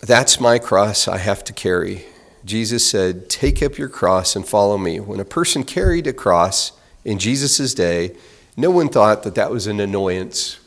That's 0.00 0.38
my 0.38 0.58
cross 0.58 1.08
I 1.08 1.18
have 1.18 1.42
to 1.44 1.52
carry. 1.52 2.04
Jesus 2.44 2.88
said, 2.88 3.28
Take 3.28 3.62
up 3.62 3.78
your 3.78 3.88
cross 3.88 4.36
and 4.36 4.46
follow 4.46 4.78
me. 4.78 5.00
When 5.00 5.20
a 5.20 5.24
person 5.24 5.64
carried 5.64 6.06
a 6.06 6.12
cross 6.12 6.72
in 7.04 7.18
Jesus' 7.18 7.74
day, 7.74 8.16
no 8.56 8.70
one 8.70 8.88
thought 8.88 9.22
that 9.22 9.34
that 9.36 9.50
was 9.50 9.66
an 9.66 9.80
annoyance. 9.80 10.58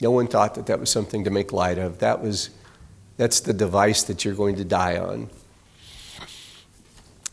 No 0.00 0.10
one 0.10 0.28
thought 0.28 0.54
that 0.54 0.66
that 0.66 0.78
was 0.78 0.90
something 0.90 1.24
to 1.24 1.30
make 1.30 1.52
light 1.52 1.78
of. 1.78 1.98
That 1.98 2.22
was, 2.22 2.50
that's 3.16 3.40
the 3.40 3.52
device 3.52 4.04
that 4.04 4.24
you're 4.24 4.34
going 4.34 4.56
to 4.56 4.64
die 4.64 4.96
on. 4.96 5.28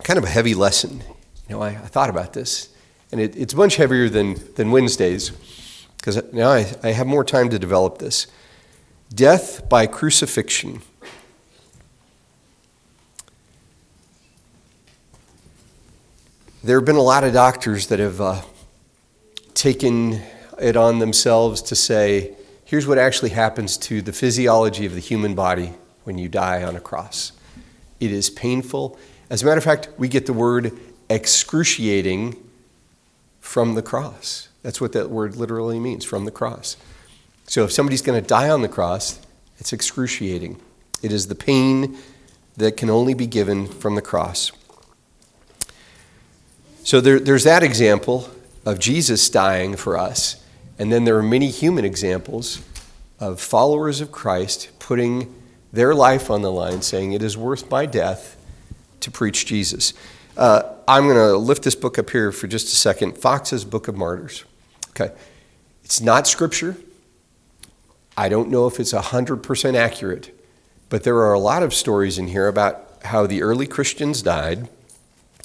Kind 0.03 0.17
of 0.17 0.23
a 0.23 0.29
heavy 0.29 0.55
lesson. 0.55 1.01
You 1.47 1.55
know, 1.55 1.61
I, 1.61 1.69
I 1.69 1.75
thought 1.75 2.09
about 2.09 2.33
this, 2.33 2.69
and 3.11 3.21
it, 3.21 3.35
it's 3.35 3.53
much 3.53 3.75
heavier 3.75 4.09
than, 4.09 4.35
than 4.55 4.71
Wednesdays, 4.71 5.31
because 5.97 6.21
now 6.33 6.49
I, 6.49 6.73
I 6.81 6.89
have 6.89 7.05
more 7.05 7.23
time 7.23 7.49
to 7.49 7.59
develop 7.59 7.99
this. 7.99 8.25
Death 9.13 9.69
by 9.69 9.85
crucifixion. 9.85 10.81
There 16.65 16.79
have 16.79 16.85
been 16.85 16.95
a 16.95 17.01
lot 17.03 17.23
of 17.23 17.31
doctors 17.31 17.85
that 17.89 17.99
have 17.99 18.19
uh, 18.19 18.41
taken 19.53 20.23
it 20.59 20.75
on 20.75 20.97
themselves 20.97 21.61
to 21.61 21.75
say, 21.75 22.33
here's 22.63 22.87
what 22.87 22.97
actually 22.97 23.29
happens 23.29 23.77
to 23.77 24.01
the 24.01 24.11
physiology 24.11 24.87
of 24.87 24.95
the 24.95 24.99
human 24.99 25.35
body 25.35 25.73
when 26.05 26.17
you 26.17 26.27
die 26.27 26.63
on 26.63 26.75
a 26.75 26.79
cross. 26.79 27.33
It 27.99 28.11
is 28.11 28.31
painful. 28.31 28.97
As 29.29 29.43
a 29.43 29.45
matter 29.45 29.59
of 29.59 29.63
fact, 29.63 29.89
we 29.99 30.07
get 30.07 30.25
the 30.25 30.33
word 30.33 30.71
excruciating 31.07 32.35
from 33.41 33.75
the 33.75 33.83
cross. 33.83 34.49
That's 34.63 34.81
what 34.81 34.91
that 34.93 35.11
word 35.11 35.35
literally 35.35 35.79
means, 35.79 36.03
from 36.03 36.25
the 36.25 36.31
cross. 36.31 36.77
So 37.45 37.63
if 37.63 37.71
somebody's 37.73 38.01
going 38.01 38.19
to 38.19 38.27
die 38.27 38.49
on 38.49 38.63
the 38.63 38.69
cross, 38.69 39.21
it's 39.59 39.71
excruciating. 39.71 40.59
It 41.03 41.11
is 41.11 41.27
the 41.27 41.35
pain 41.35 41.95
that 42.57 42.75
can 42.75 42.89
only 42.89 43.13
be 43.13 43.27
given 43.27 43.67
from 43.67 43.93
the 43.93 44.01
cross. 44.01 44.51
So 46.85 47.01
there, 47.01 47.19
there's 47.19 47.45
that 47.45 47.63
example 47.63 48.29
of 48.63 48.77
Jesus 48.77 49.27
dying 49.27 49.75
for 49.75 49.97
us. 49.97 50.45
And 50.77 50.93
then 50.93 51.03
there 51.03 51.17
are 51.17 51.23
many 51.23 51.49
human 51.49 51.83
examples 51.83 52.61
of 53.19 53.41
followers 53.41 54.01
of 54.01 54.11
Christ 54.11 54.69
putting 54.77 55.33
their 55.73 55.95
life 55.95 56.29
on 56.29 56.43
the 56.43 56.51
line, 56.51 56.83
saying, 56.83 57.13
It 57.13 57.23
is 57.23 57.35
worth 57.35 57.71
my 57.71 57.87
death 57.87 58.37
to 58.99 59.09
preach 59.09 59.47
Jesus. 59.47 59.95
Uh, 60.37 60.61
I'm 60.87 61.05
going 61.05 61.15
to 61.15 61.35
lift 61.37 61.63
this 61.63 61.73
book 61.73 61.97
up 61.97 62.11
here 62.11 62.31
for 62.31 62.45
just 62.45 62.67
a 62.67 62.75
second 62.75 63.17
Fox's 63.17 63.65
Book 63.65 63.87
of 63.87 63.97
Martyrs. 63.97 64.45
Okay. 64.91 65.11
It's 65.83 66.01
not 66.01 66.27
scripture. 66.27 66.77
I 68.15 68.29
don't 68.29 68.49
know 68.49 68.67
if 68.67 68.79
it's 68.79 68.93
100% 68.93 69.73
accurate, 69.73 70.39
but 70.89 71.03
there 71.03 71.17
are 71.17 71.33
a 71.33 71.39
lot 71.39 71.63
of 71.63 71.73
stories 71.73 72.19
in 72.19 72.27
here 72.27 72.47
about 72.47 72.99
how 73.05 73.25
the 73.25 73.41
early 73.41 73.65
Christians 73.65 74.21
died 74.21 74.69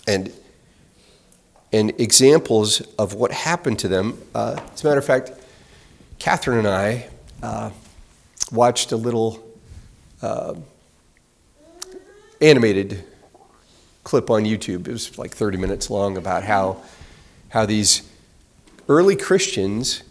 and, 0.06 0.30
and 1.72 1.98
examples 2.00 2.80
of 2.98 3.14
what 3.14 3.30
happened 3.30 3.78
to 3.80 3.88
them. 3.88 4.20
Uh, 4.34 4.60
as 4.72 4.82
a 4.82 4.86
matter 4.86 4.98
of 4.98 5.04
fact, 5.04 5.32
Catherine 6.18 6.58
and 6.58 6.68
I 6.68 7.08
uh, 7.42 7.70
watched 8.52 8.92
a 8.92 8.96
little 8.96 9.42
uh, 10.22 10.54
animated 12.40 13.04
clip 14.04 14.30
on 14.30 14.44
YouTube. 14.44 14.88
It 14.88 14.92
was 14.92 15.18
like 15.18 15.32
30 15.32 15.58
minutes 15.58 15.90
long 15.90 16.16
about 16.16 16.42
how, 16.42 16.82
how 17.50 17.66
these 17.66 18.08
early 18.88 19.16
Christians 19.16 20.02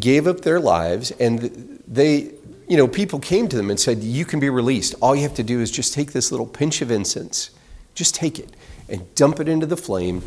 gave 0.00 0.26
up 0.26 0.40
their 0.40 0.58
lives 0.58 1.12
and 1.12 1.80
they, 1.86 2.32
you 2.68 2.76
know, 2.76 2.88
people 2.88 3.20
came 3.20 3.48
to 3.48 3.56
them 3.56 3.70
and 3.70 3.78
said, 3.78 4.02
You 4.02 4.24
can 4.24 4.40
be 4.40 4.50
released. 4.50 4.94
All 5.00 5.14
you 5.14 5.22
have 5.22 5.34
to 5.34 5.44
do 5.44 5.60
is 5.60 5.70
just 5.70 5.94
take 5.94 6.12
this 6.12 6.32
little 6.32 6.46
pinch 6.46 6.82
of 6.82 6.90
incense, 6.90 7.50
just 7.94 8.14
take 8.14 8.38
it 8.38 8.50
and 8.88 9.14
dump 9.14 9.38
it 9.38 9.48
into 9.48 9.66
the 9.66 9.76
flame, 9.76 10.22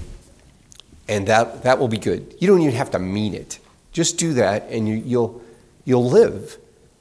and 1.10 1.26
that, 1.26 1.64
that 1.64 1.80
will 1.80 1.88
be 1.88 1.98
good. 1.98 2.36
You 2.40 2.48
don't 2.48 2.62
even 2.62 2.76
have 2.76 2.92
to 2.92 3.00
mean 3.00 3.34
it. 3.34 3.60
Just 3.92 4.20
do 4.20 4.36
that, 4.36 4.70
and 4.70 4.88
you, 4.88 4.96
you'll, 4.96 5.42
you'll 5.84 6.08
live 6.08 6.58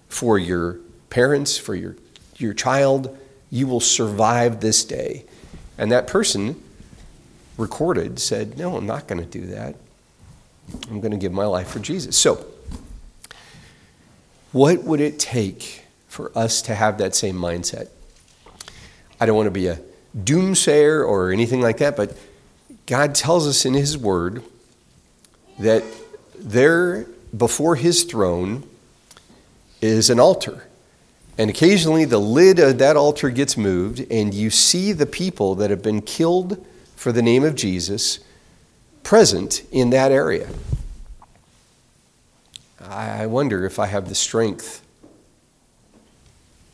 for 0.08 0.38
your 0.38 0.78
parents, 1.10 1.58
for 1.58 1.74
your, 1.74 1.94
your 2.38 2.54
child. 2.54 3.16
You 3.50 3.66
will 3.66 3.80
survive 3.80 4.60
this 4.60 4.82
day. 4.82 5.26
And 5.76 5.92
that 5.92 6.06
person 6.06 6.60
recorded 7.58 8.18
said, 8.18 8.56
No, 8.56 8.76
I'm 8.76 8.86
not 8.86 9.06
going 9.06 9.20
to 9.20 9.26
do 9.26 9.46
that. 9.48 9.76
I'm 10.90 11.00
going 11.00 11.12
to 11.12 11.18
give 11.18 11.32
my 11.32 11.44
life 11.44 11.68
for 11.68 11.78
Jesus. 11.78 12.16
So, 12.16 12.46
what 14.52 14.84
would 14.84 15.00
it 15.00 15.18
take 15.18 15.84
for 16.08 16.36
us 16.36 16.62
to 16.62 16.74
have 16.74 16.96
that 16.98 17.14
same 17.14 17.36
mindset? 17.36 17.88
I 19.20 19.26
don't 19.26 19.36
want 19.36 19.48
to 19.48 19.50
be 19.50 19.66
a 19.66 19.78
doomsayer 20.16 21.06
or 21.06 21.30
anything 21.30 21.60
like 21.60 21.78
that, 21.78 21.94
but 21.94 22.16
God 22.88 23.14
tells 23.14 23.46
us 23.46 23.66
in 23.66 23.74
His 23.74 23.98
Word 23.98 24.42
that 25.58 25.84
there 26.34 27.04
before 27.36 27.76
His 27.76 28.04
throne 28.04 28.66
is 29.82 30.08
an 30.08 30.18
altar. 30.18 30.66
And 31.36 31.50
occasionally 31.50 32.06
the 32.06 32.18
lid 32.18 32.58
of 32.58 32.78
that 32.78 32.96
altar 32.96 33.28
gets 33.28 33.58
moved, 33.58 34.06
and 34.10 34.32
you 34.32 34.48
see 34.48 34.92
the 34.92 35.04
people 35.04 35.54
that 35.56 35.68
have 35.68 35.82
been 35.82 36.00
killed 36.00 36.64
for 36.96 37.12
the 37.12 37.20
name 37.20 37.44
of 37.44 37.54
Jesus 37.54 38.20
present 39.02 39.64
in 39.70 39.90
that 39.90 40.10
area. 40.10 40.48
I 42.80 43.26
wonder 43.26 43.66
if 43.66 43.78
I 43.78 43.86
have 43.86 44.08
the 44.08 44.14
strength 44.14 44.82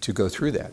to 0.03 0.13
go 0.13 0.29
through 0.29 0.53
that. 0.53 0.73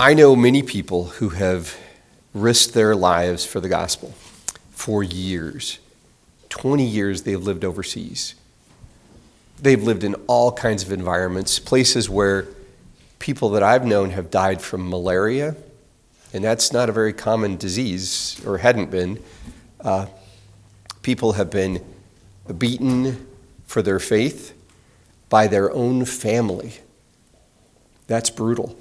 I 0.00 0.14
know 0.14 0.36
many 0.36 0.62
people 0.62 1.06
who 1.06 1.30
have 1.30 1.76
risked 2.32 2.72
their 2.72 2.94
lives 2.94 3.44
for 3.44 3.58
the 3.58 3.68
gospel 3.68 4.14
for 4.70 5.02
years. 5.02 5.80
20 6.50 6.84
years 6.84 7.24
they've 7.24 7.42
lived 7.42 7.64
overseas. 7.64 8.36
They've 9.60 9.82
lived 9.82 10.04
in 10.04 10.14
all 10.28 10.52
kinds 10.52 10.84
of 10.84 10.92
environments, 10.92 11.58
places 11.58 12.08
where 12.08 12.46
people 13.18 13.50
that 13.50 13.64
I've 13.64 13.84
known 13.84 14.10
have 14.10 14.30
died 14.30 14.62
from 14.62 14.88
malaria, 14.88 15.56
and 16.32 16.44
that's 16.44 16.72
not 16.72 16.88
a 16.88 16.92
very 16.92 17.12
common 17.12 17.56
disease, 17.56 18.40
or 18.46 18.58
hadn't 18.58 18.92
been. 18.92 19.20
Uh, 19.80 20.06
people 21.02 21.32
have 21.32 21.50
been 21.50 21.84
beaten 22.56 23.26
for 23.66 23.82
their 23.82 23.98
faith 23.98 24.56
by 25.28 25.48
their 25.48 25.72
own 25.72 26.04
family. 26.04 26.74
That's 28.06 28.30
brutal. 28.30 28.78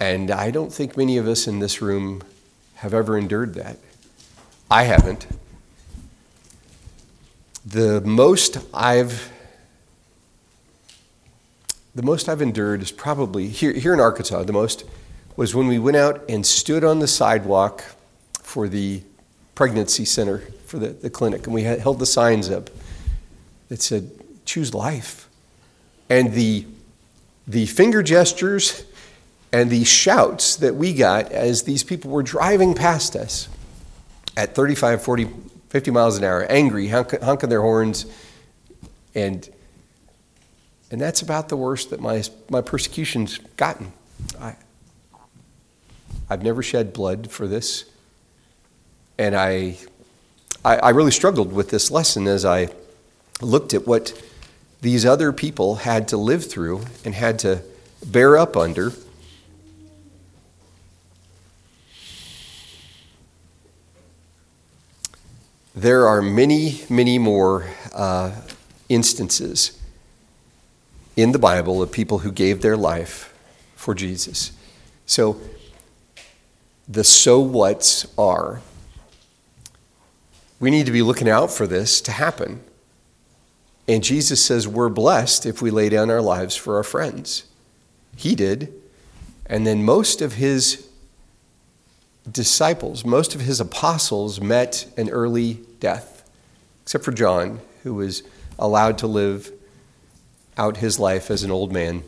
And 0.00 0.30
I 0.30 0.50
don't 0.50 0.72
think 0.72 0.96
many 0.96 1.18
of 1.18 1.28
us 1.28 1.46
in 1.46 1.58
this 1.58 1.82
room 1.82 2.22
have 2.76 2.94
ever 2.94 3.18
endured 3.18 3.52
that. 3.54 3.76
I 4.70 4.84
haven't. 4.84 5.26
The 7.66 8.00
most 8.00 8.56
I've 8.72 9.30
the 11.94 12.02
most 12.02 12.28
I've 12.28 12.40
endured 12.40 12.82
is 12.82 12.92
probably 12.92 13.48
here, 13.48 13.72
here 13.72 13.92
in 13.92 14.00
Arkansas, 14.00 14.44
the 14.44 14.52
most 14.52 14.84
was 15.36 15.54
when 15.54 15.66
we 15.66 15.78
went 15.78 15.96
out 15.96 16.22
and 16.28 16.46
stood 16.46 16.84
on 16.84 17.00
the 17.00 17.08
sidewalk 17.08 17.84
for 18.42 18.68
the 18.68 19.02
pregnancy 19.54 20.04
center, 20.04 20.38
for 20.66 20.78
the, 20.78 20.88
the 20.90 21.10
clinic, 21.10 21.44
and 21.46 21.54
we 21.54 21.64
had, 21.64 21.80
held 21.80 21.98
the 21.98 22.06
signs 22.06 22.48
up 22.48 22.70
that 23.68 23.82
said, 23.82 24.10
choose 24.44 24.72
life. 24.72 25.28
And 26.08 26.32
the, 26.32 26.64
the 27.46 27.66
finger 27.66 28.02
gestures 28.02 28.84
and 29.52 29.70
the 29.70 29.84
shouts 29.84 30.56
that 30.56 30.74
we 30.76 30.92
got 30.92 31.30
as 31.32 31.64
these 31.64 31.82
people 31.82 32.10
were 32.10 32.22
driving 32.22 32.74
past 32.74 33.16
us 33.16 33.48
at 34.36 34.54
35, 34.54 35.02
40, 35.02 35.28
50 35.68 35.90
miles 35.90 36.18
an 36.18 36.24
hour, 36.24 36.44
angry, 36.44 36.88
honk, 36.88 37.20
honking 37.20 37.48
their 37.48 37.62
horns, 37.62 38.06
and 39.14 39.48
and 40.92 41.00
that's 41.00 41.22
about 41.22 41.48
the 41.48 41.56
worst 41.56 41.90
that 41.90 42.00
my 42.00 42.22
my 42.48 42.60
persecution's 42.60 43.38
gotten. 43.56 43.92
I, 44.40 44.56
I've 46.28 46.44
never 46.44 46.62
shed 46.62 46.92
blood 46.92 47.30
for 47.30 47.48
this. 47.48 47.84
And 49.18 49.34
I, 49.34 49.76
I, 50.64 50.76
I 50.76 50.90
really 50.90 51.10
struggled 51.10 51.52
with 51.52 51.70
this 51.70 51.90
lesson 51.90 52.28
as 52.28 52.44
I 52.44 52.70
looked 53.40 53.74
at 53.74 53.86
what 53.86 54.20
these 54.80 55.04
other 55.04 55.32
people 55.32 55.76
had 55.76 56.08
to 56.08 56.16
live 56.16 56.48
through 56.48 56.82
and 57.04 57.14
had 57.14 57.40
to 57.40 57.62
bear 58.06 58.38
up 58.38 58.56
under. 58.56 58.92
There 65.74 66.06
are 66.06 66.20
many, 66.20 66.82
many 66.90 67.18
more 67.18 67.66
uh, 67.94 68.32
instances 68.88 69.78
in 71.16 71.30
the 71.32 71.38
Bible 71.38 71.80
of 71.80 71.92
people 71.92 72.20
who 72.20 72.32
gave 72.32 72.60
their 72.60 72.76
life 72.76 73.32
for 73.76 73.94
Jesus. 73.94 74.52
So 75.06 75.40
the 76.88 77.04
so 77.04 77.40
whats 77.40 78.06
are. 78.18 78.62
We 80.58 80.70
need 80.70 80.86
to 80.86 80.92
be 80.92 81.02
looking 81.02 81.28
out 81.28 81.52
for 81.52 81.68
this 81.68 82.00
to 82.02 82.12
happen. 82.12 82.62
And 83.86 84.02
Jesus 84.02 84.44
says 84.44 84.66
we're 84.66 84.88
blessed 84.88 85.46
if 85.46 85.62
we 85.62 85.70
lay 85.70 85.88
down 85.88 86.10
our 86.10 86.20
lives 86.20 86.56
for 86.56 86.76
our 86.76 86.82
friends. 86.82 87.44
He 88.16 88.34
did. 88.34 88.72
And 89.46 89.66
then 89.66 89.84
most 89.84 90.20
of 90.20 90.34
his 90.34 90.89
disciples, 92.30 93.04
most 93.04 93.34
of 93.34 93.40
his 93.40 93.60
apostles 93.60 94.40
met 94.40 94.86
an 94.96 95.08
early 95.10 95.60
death, 95.78 96.28
except 96.82 97.04
for 97.04 97.12
John, 97.12 97.60
who 97.82 97.94
was 97.94 98.22
allowed 98.58 98.98
to 98.98 99.06
live 99.06 99.52
out 100.56 100.78
his 100.78 100.98
life 100.98 101.30
as 101.30 101.42
an 101.42 101.50
old 101.50 101.72
man. 101.72 102.02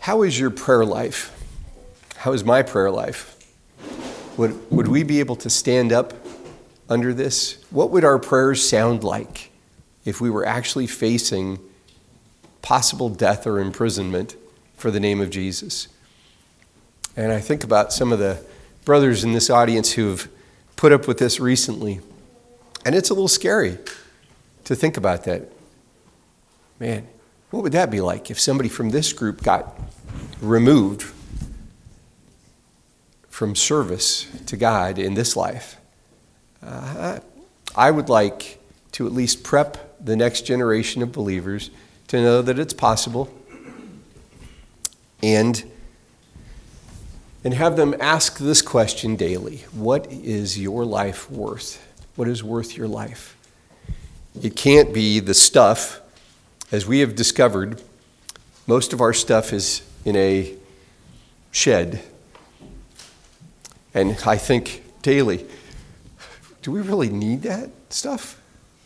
How 0.00 0.22
is 0.22 0.38
your 0.38 0.50
prayer 0.50 0.84
life? 0.84 1.34
How 2.16 2.32
is 2.32 2.42
my 2.42 2.62
prayer 2.62 2.90
life? 2.90 3.34
Would, 4.36 4.70
would 4.70 4.88
we 4.88 5.02
be 5.02 5.20
able 5.20 5.36
to 5.36 5.50
stand 5.50 5.92
up 5.92 6.14
under 6.88 7.12
this? 7.12 7.62
What 7.70 7.90
would 7.90 8.04
our 8.04 8.18
prayers 8.18 8.66
sound 8.66 9.04
like 9.04 9.50
if 10.04 10.20
we 10.20 10.30
were 10.30 10.46
actually 10.46 10.86
facing 10.86 11.58
possible 12.62 13.08
death 13.08 13.46
or 13.46 13.60
imprisonment 13.60 14.34
for 14.78 14.90
the 14.90 15.00
name 15.00 15.20
of 15.20 15.28
Jesus? 15.28 15.88
And 17.16 17.32
I 17.32 17.40
think 17.40 17.64
about 17.64 17.92
some 17.92 18.12
of 18.12 18.18
the 18.18 18.42
brothers 18.84 19.24
in 19.24 19.32
this 19.32 19.50
audience 19.50 19.92
who 19.92 20.08
have 20.08 20.28
put 20.76 20.92
up 20.92 21.06
with 21.06 21.18
this 21.18 21.40
recently. 21.40 22.00
And 22.86 22.94
it's 22.94 23.10
a 23.10 23.14
little 23.14 23.28
scary 23.28 23.76
to 24.64 24.76
think 24.76 24.96
about 24.96 25.24
that. 25.24 25.50
Man, 26.78 27.08
what 27.50 27.64
would 27.64 27.72
that 27.72 27.90
be 27.90 28.00
like 28.00 28.30
if 28.30 28.38
somebody 28.38 28.68
from 28.68 28.90
this 28.90 29.12
group 29.12 29.42
got 29.42 29.78
removed 30.40 31.02
from 33.28 33.56
service 33.56 34.28
to 34.46 34.56
God 34.56 34.98
in 34.98 35.14
this 35.14 35.36
life? 35.36 35.76
Uh, 36.62 37.18
I 37.74 37.90
would 37.90 38.08
like 38.08 38.58
to 38.92 39.06
at 39.06 39.12
least 39.12 39.42
prep 39.42 40.04
the 40.04 40.16
next 40.16 40.42
generation 40.42 41.02
of 41.02 41.10
believers 41.10 41.70
to 42.08 42.22
know 42.22 42.42
that 42.42 42.58
it's 42.58 42.72
possible 42.72 43.32
and 45.22 45.64
and 47.44 47.54
have 47.54 47.76
them 47.76 47.94
ask 48.00 48.38
this 48.38 48.62
question 48.62 49.16
daily 49.16 49.64
what 49.72 50.10
is 50.10 50.58
your 50.58 50.84
life 50.84 51.30
worth 51.30 51.84
what 52.16 52.28
is 52.28 52.42
worth 52.42 52.76
your 52.76 52.88
life 52.88 53.36
it 54.42 54.54
can't 54.54 54.92
be 54.92 55.20
the 55.20 55.34
stuff 55.34 56.00
as 56.70 56.86
we 56.86 57.00
have 57.00 57.14
discovered 57.14 57.80
most 58.66 58.92
of 58.92 59.00
our 59.00 59.12
stuff 59.12 59.52
is 59.52 59.82
in 60.04 60.16
a 60.16 60.54
shed 61.50 62.00
and 63.94 64.16
i 64.26 64.36
think 64.36 64.82
daily 65.02 65.46
do 66.68 66.72
we 66.72 66.80
really 66.80 67.08
need 67.08 67.42
that 67.42 67.70
stuff? 67.88 68.40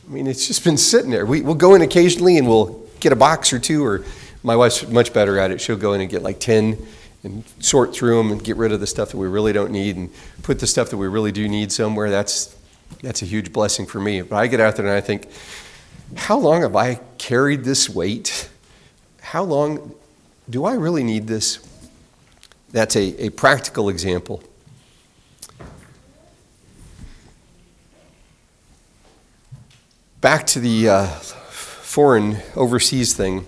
I 0.07 0.13
mean, 0.13 0.27
it's 0.29 0.47
just 0.47 0.63
been 0.63 0.77
sitting 0.77 1.11
there. 1.11 1.27
We, 1.27 1.41
we'll 1.41 1.55
go 1.55 1.75
in 1.75 1.83
occasionally 1.83 2.39
and 2.39 2.47
we'll 2.47 2.87
get 3.01 3.13
a 3.13 3.17
box 3.17 3.53
or 3.53 3.59
two, 3.59 3.85
or 3.85 4.05
my 4.43 4.57
wife's 4.57 4.87
much 4.89 5.13
better 5.13 5.39
at 5.39 5.51
it. 5.51 5.61
She'll 5.61 5.77
go 5.77 5.93
in 5.93 6.01
and 6.01 6.11
get 6.11 6.23
like 6.23 6.41
10 6.41 6.79
and 7.23 7.45
sort 7.61 7.95
through 7.95 8.17
them 8.17 8.33
and 8.33 8.43
get 8.43 8.57
rid 8.57 8.73
of 8.73 8.81
the 8.81 8.87
stuff 8.87 9.11
that 9.11 9.17
we 9.17 9.29
really 9.29 9.53
don't 9.53 9.71
need 9.71 9.97
and 9.97 10.11
put 10.43 10.59
the 10.59 10.67
stuff 10.67 10.91
that 10.91 10.97
we 10.97 11.07
really 11.07 11.31
do 11.31 11.49
need 11.49 11.71
somewhere. 11.71 12.11
That's, 12.11 12.57
that's 13.03 13.23
a 13.23 13.25
huge 13.25 13.53
blessing 13.53 13.87
for 13.87 14.01
me. 14.01 14.23
But 14.23 14.37
I 14.37 14.49
get 14.49 14.61
out 14.61 14.77
there 14.77 14.87
and 14.87 14.95
I 14.95 15.01
think, 15.01 15.29
how 16.17 16.37
long 16.37 16.63
have 16.63 16.75
I 16.75 17.01
carried 17.19 17.65
this 17.65 17.89
weight? 17.89 18.51
How 19.21 19.45
long 19.45 19.95
do 20.51 20.65
I 20.65 20.75
really 20.75 21.05
need 21.05 21.29
this? 21.29 21.67
That's 22.73 22.97
a, 22.97 23.27
a 23.27 23.31
practical 23.31 23.89
example. 23.89 24.43
Back 30.21 30.47
to 30.49 30.61
the 30.61 30.89
uh, 30.89 31.07
foreign 31.07 32.39
overseas 32.57 33.15
thing. 33.15 33.47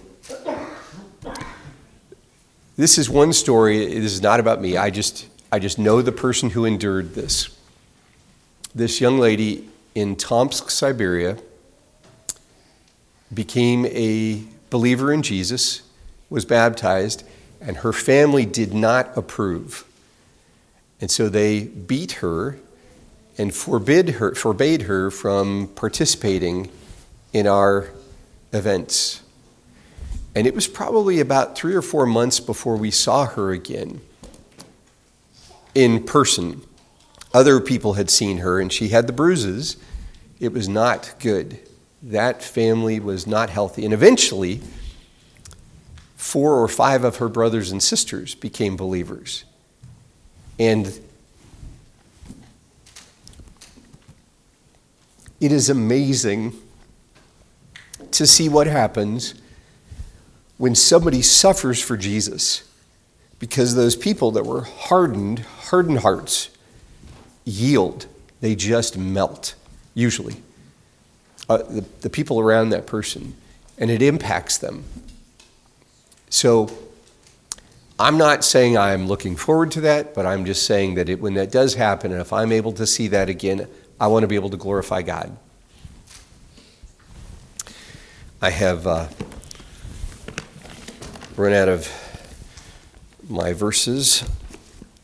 This 2.76 2.98
is 2.98 3.08
one 3.08 3.32
story. 3.32 3.86
This 3.86 4.12
is 4.12 4.20
not 4.20 4.40
about 4.40 4.60
me. 4.60 4.76
I 4.76 4.90
just, 4.90 5.28
I 5.52 5.60
just 5.60 5.78
know 5.78 6.02
the 6.02 6.10
person 6.10 6.50
who 6.50 6.64
endured 6.64 7.14
this. 7.14 7.56
This 8.74 9.00
young 9.00 9.18
lady 9.18 9.68
in 9.94 10.16
Tomsk, 10.16 10.70
Siberia, 10.70 11.38
became 13.32 13.86
a 13.86 14.42
believer 14.70 15.12
in 15.12 15.22
Jesus, 15.22 15.82
was 16.28 16.44
baptized, 16.44 17.22
and 17.60 17.78
her 17.78 17.92
family 17.92 18.44
did 18.44 18.74
not 18.74 19.16
approve. 19.16 19.84
And 21.00 21.10
so 21.10 21.28
they 21.28 21.64
beat 21.64 22.12
her 22.12 22.58
and 23.38 23.54
forbid 23.54 24.10
her, 24.10 24.34
forbade 24.34 24.82
her 24.82 25.12
from 25.12 25.68
participating 25.76 26.70
in 27.32 27.46
our 27.46 27.90
events. 28.52 29.23
And 30.34 30.46
it 30.46 30.54
was 30.54 30.66
probably 30.66 31.20
about 31.20 31.56
three 31.56 31.74
or 31.74 31.82
four 31.82 32.06
months 32.06 32.40
before 32.40 32.76
we 32.76 32.90
saw 32.90 33.26
her 33.26 33.52
again 33.52 34.00
in 35.74 36.02
person. 36.04 36.62
Other 37.32 37.60
people 37.60 37.94
had 37.94 38.10
seen 38.10 38.38
her, 38.38 38.60
and 38.60 38.72
she 38.72 38.88
had 38.88 39.06
the 39.06 39.12
bruises. 39.12 39.76
It 40.40 40.52
was 40.52 40.68
not 40.68 41.14
good. 41.18 41.58
That 42.02 42.42
family 42.42 43.00
was 43.00 43.26
not 43.26 43.50
healthy. 43.50 43.84
And 43.84 43.94
eventually, 43.94 44.60
four 46.16 46.60
or 46.60 46.68
five 46.68 47.04
of 47.04 47.16
her 47.16 47.28
brothers 47.28 47.70
and 47.70 47.82
sisters 47.82 48.34
became 48.34 48.76
believers. 48.76 49.44
And 50.58 50.98
It 55.44 55.52
is 55.52 55.68
amazing 55.68 56.54
to 58.12 58.26
see 58.26 58.48
what 58.48 58.66
happens 58.66 59.34
when 60.56 60.74
somebody 60.74 61.22
suffers 61.22 61.80
for 61.80 61.96
Jesus 61.96 62.62
because 63.38 63.74
those 63.74 63.96
people 63.96 64.30
that 64.32 64.44
were 64.44 64.62
hardened, 64.62 65.40
hardened 65.40 65.98
hearts, 65.98 66.50
yield. 67.44 68.06
They 68.40 68.54
just 68.54 68.96
melt, 68.96 69.54
usually. 69.94 70.36
Uh, 71.48 71.58
the, 71.58 71.84
the 72.00 72.10
people 72.10 72.40
around 72.40 72.70
that 72.70 72.86
person, 72.86 73.34
and 73.78 73.90
it 73.90 74.00
impacts 74.00 74.56
them. 74.58 74.84
So, 76.30 76.70
I'm 77.98 78.16
not 78.16 78.44
saying 78.44 78.76
I'm 78.78 79.06
looking 79.06 79.36
forward 79.36 79.70
to 79.72 79.82
that, 79.82 80.14
but 80.14 80.26
I'm 80.26 80.44
just 80.44 80.66
saying 80.66 80.94
that 80.94 81.08
it, 81.08 81.20
when 81.20 81.34
that 81.34 81.52
does 81.52 81.74
happen, 81.74 82.12
and 82.12 82.20
if 82.20 82.32
I'm 82.32 82.50
able 82.50 82.72
to 82.72 82.86
see 82.86 83.08
that 83.08 83.28
again, 83.28 83.68
I 84.00 84.06
want 84.06 84.22
to 84.22 84.26
be 84.26 84.34
able 84.34 84.50
to 84.50 84.56
glorify 84.56 85.02
God. 85.02 85.36
I 88.42 88.50
have 88.50 88.86
uh, 88.86 89.08
run 91.36 91.52
out 91.52 91.68
of 91.68 91.90
my 93.28 93.52
verses, 93.52 94.22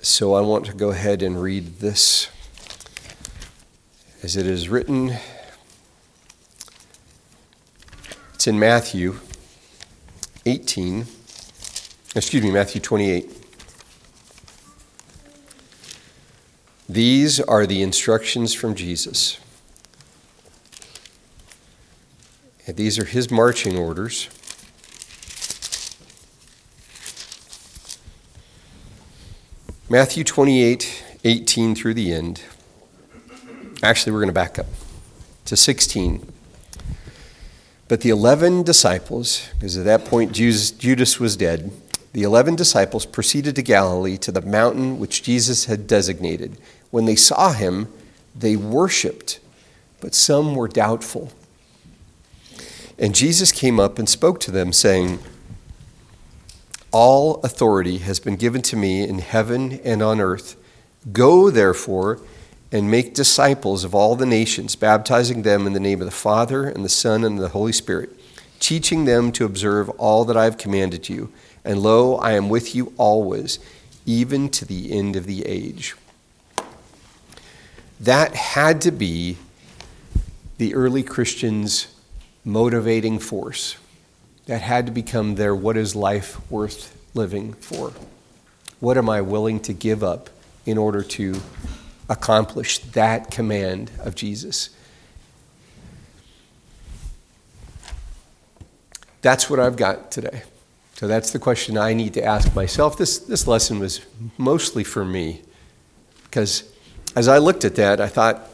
so 0.00 0.34
I 0.34 0.40
want 0.40 0.64
to 0.66 0.72
go 0.72 0.90
ahead 0.90 1.22
and 1.22 1.42
read 1.42 1.80
this 1.80 2.28
as 4.22 4.36
it 4.36 4.46
is 4.46 4.68
written. 4.68 5.16
It's 8.34 8.46
in 8.46 8.60
Matthew 8.60 9.18
18, 10.46 11.06
excuse 12.14 12.42
me, 12.44 12.52
Matthew 12.52 12.80
28. 12.80 13.28
These 16.88 17.40
are 17.40 17.66
the 17.66 17.82
instructions 17.82 18.54
from 18.54 18.76
Jesus. 18.76 19.38
And 22.66 22.76
these 22.76 23.00
are 23.00 23.04
his 23.04 23.32
marching 23.32 23.76
orders. 23.76 24.28
Matthew 29.92 30.22
28, 30.22 31.04
18 31.24 31.74
through 31.74 31.94
the 31.94 32.12
end. 32.12 32.42
Actually, 33.82 34.12
we're 34.12 34.20
going 34.20 34.28
to 34.28 34.32
back 34.32 34.56
up 34.56 34.66
to 35.46 35.56
16. 35.56 36.32
But 37.88 38.02
the 38.02 38.10
11 38.10 38.62
disciples, 38.62 39.48
because 39.54 39.76
at 39.76 39.84
that 39.86 40.04
point 40.04 40.30
Judas 40.30 41.18
was 41.18 41.36
dead, 41.36 41.72
the 42.12 42.22
11 42.22 42.54
disciples 42.54 43.04
proceeded 43.04 43.56
to 43.56 43.62
Galilee 43.62 44.16
to 44.18 44.30
the 44.30 44.42
mountain 44.42 45.00
which 45.00 45.24
Jesus 45.24 45.64
had 45.64 45.88
designated. 45.88 46.56
When 46.92 47.06
they 47.06 47.16
saw 47.16 47.52
him, 47.52 47.88
they 48.32 48.54
worshiped, 48.54 49.40
but 50.00 50.14
some 50.14 50.54
were 50.54 50.68
doubtful. 50.68 51.32
And 52.96 53.12
Jesus 53.12 53.50
came 53.50 53.80
up 53.80 53.98
and 53.98 54.08
spoke 54.08 54.38
to 54.38 54.52
them, 54.52 54.72
saying, 54.72 55.18
All 56.92 57.40
authority 57.42 57.98
has 57.98 58.18
been 58.18 58.36
given 58.36 58.62
to 58.62 58.76
me 58.76 59.02
in 59.02 59.20
heaven 59.20 59.80
and 59.84 60.02
on 60.02 60.20
earth. 60.20 60.56
Go, 61.12 61.50
therefore, 61.50 62.20
and 62.72 62.90
make 62.90 63.14
disciples 63.14 63.84
of 63.84 63.94
all 63.94 64.16
the 64.16 64.26
nations, 64.26 64.76
baptizing 64.76 65.42
them 65.42 65.66
in 65.66 65.72
the 65.72 65.80
name 65.80 66.00
of 66.00 66.06
the 66.06 66.10
Father, 66.10 66.68
and 66.68 66.84
the 66.84 66.88
Son, 66.88 67.24
and 67.24 67.38
the 67.38 67.48
Holy 67.48 67.72
Spirit, 67.72 68.10
teaching 68.58 69.04
them 69.04 69.30
to 69.32 69.44
observe 69.44 69.88
all 69.90 70.24
that 70.24 70.36
I 70.36 70.44
have 70.44 70.58
commanded 70.58 71.08
you. 71.08 71.32
And 71.64 71.80
lo, 71.80 72.16
I 72.16 72.32
am 72.32 72.48
with 72.48 72.74
you 72.74 72.92
always, 72.96 73.58
even 74.04 74.48
to 74.50 74.64
the 74.64 74.92
end 74.92 75.14
of 75.14 75.26
the 75.26 75.46
age. 75.46 75.94
That 78.00 78.34
had 78.34 78.80
to 78.82 78.90
be 78.90 79.36
the 80.58 80.74
early 80.74 81.02
Christians' 81.02 81.88
motivating 82.44 83.18
force. 83.18 83.76
That 84.50 84.62
had 84.62 84.86
to 84.86 84.92
become 84.92 85.36
their 85.36 85.54
what 85.54 85.76
is 85.76 85.94
life 85.94 86.40
worth 86.50 86.92
living 87.14 87.52
for? 87.52 87.92
What 88.80 88.98
am 88.98 89.08
I 89.08 89.20
willing 89.20 89.60
to 89.60 89.72
give 89.72 90.02
up 90.02 90.28
in 90.66 90.76
order 90.76 91.04
to 91.04 91.40
accomplish 92.08 92.80
that 92.80 93.30
command 93.30 93.92
of 94.00 94.16
Jesus? 94.16 94.70
That's 99.22 99.48
what 99.48 99.60
I've 99.60 99.76
got 99.76 100.10
today. 100.10 100.42
So 100.96 101.06
that's 101.06 101.30
the 101.30 101.38
question 101.38 101.78
I 101.78 101.92
need 101.92 102.14
to 102.14 102.24
ask 102.24 102.52
myself. 102.52 102.98
This, 102.98 103.18
this 103.18 103.46
lesson 103.46 103.78
was 103.78 104.00
mostly 104.36 104.82
for 104.82 105.04
me 105.04 105.42
because 106.24 106.64
as 107.14 107.28
I 107.28 107.38
looked 107.38 107.64
at 107.64 107.76
that, 107.76 108.00
I 108.00 108.08
thought, 108.08 108.50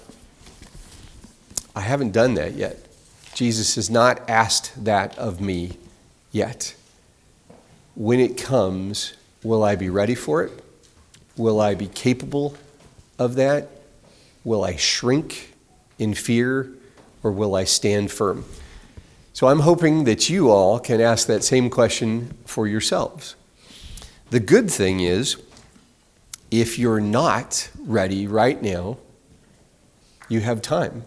I 1.74 1.80
haven't 1.80 2.12
done 2.12 2.34
that 2.34 2.53
yet. 2.53 2.86
Jesus 3.32 3.76
has 3.76 3.88
not 3.88 4.28
asked 4.28 4.84
that 4.84 5.16
of 5.16 5.40
me 5.40 5.78
yet. 6.37 6.74
When 7.95 8.20
it 8.20 8.37
comes, 8.37 9.14
will 9.43 9.64
I 9.64 9.74
be 9.74 9.89
ready 9.89 10.14
for 10.14 10.45
it? 10.45 10.53
Will 11.37 11.61
I 11.61 11.74
be 11.74 11.89
capable 11.89 12.57
of 13.18 13.34
that? 13.37 13.68
Will 14.45 14.62
I 14.62 14.76
shrink 14.76 15.55
in 15.99 16.12
fear 16.14 16.70
or 17.22 17.32
will 17.32 17.55
I 17.55 17.64
stand 17.64 18.12
firm? 18.12 18.45
So 19.32 19.49
I'm 19.49 19.61
hoping 19.61 20.05
that 20.05 20.28
you 20.28 20.51
all 20.51 20.78
can 20.78 21.01
ask 21.01 21.26
that 21.26 21.43
same 21.43 21.68
question 21.68 22.37
for 22.45 22.66
yourselves. 22.66 23.34
The 24.30 24.41
good 24.41 24.70
thing 24.70 25.01
is, 25.01 25.37
if 26.51 26.78
you're 26.78 27.01
not 27.01 27.70
ready 27.80 28.26
right 28.26 28.61
now, 28.62 28.99
you 30.28 30.41
have 30.41 30.62
time. 30.62 31.05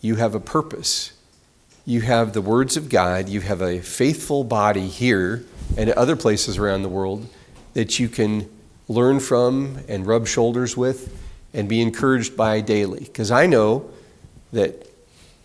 You 0.00 0.16
have 0.16 0.34
a 0.34 0.40
purpose. 0.40 1.12
You 1.86 2.00
have 2.00 2.32
the 2.32 2.40
words 2.40 2.76
of 2.78 2.88
God. 2.88 3.28
You 3.28 3.42
have 3.42 3.60
a 3.60 3.80
faithful 3.80 4.42
body 4.42 4.88
here 4.88 5.44
and 5.76 5.90
at 5.90 5.98
other 5.98 6.16
places 6.16 6.56
around 6.56 6.82
the 6.82 6.88
world 6.88 7.28
that 7.74 7.98
you 7.98 8.08
can 8.08 8.48
learn 8.88 9.20
from 9.20 9.80
and 9.86 10.06
rub 10.06 10.26
shoulders 10.26 10.76
with 10.76 11.14
and 11.52 11.68
be 11.68 11.82
encouraged 11.82 12.36
by 12.36 12.60
daily. 12.62 13.00
Because 13.00 13.30
I 13.30 13.46
know 13.46 13.90
that 14.52 14.88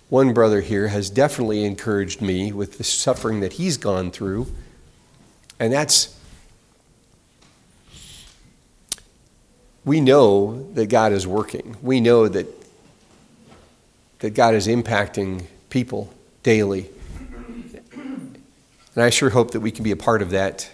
one 0.08 0.34
brother 0.34 0.62
here 0.62 0.88
has 0.88 1.10
definitely 1.10 1.66
encouraged 1.66 2.22
me 2.22 2.54
with 2.54 2.78
the 2.78 2.84
suffering 2.86 3.42
that 3.42 3.54
he's 3.54 3.76
gone 3.76 4.10
through. 4.10 4.48
And 5.60 5.74
that's 5.74 6.16
we 9.84 10.00
know 10.00 10.72
that 10.74 10.88
God 10.88 11.12
is 11.12 11.28
working. 11.28 11.76
We 11.82 12.00
know 12.00 12.28
that, 12.30 12.48
that 14.20 14.32
God 14.32 14.54
is 14.54 14.68
impacting 14.68 15.46
people 15.70 16.14
daily. 16.44 16.90
And 17.92 19.04
I 19.04 19.10
sure 19.10 19.30
hope 19.30 19.52
that 19.52 19.60
we 19.60 19.72
can 19.72 19.84
be 19.84 19.92
a 19.92 19.96
part 19.96 20.22
of 20.22 20.32
that. 20.32 20.70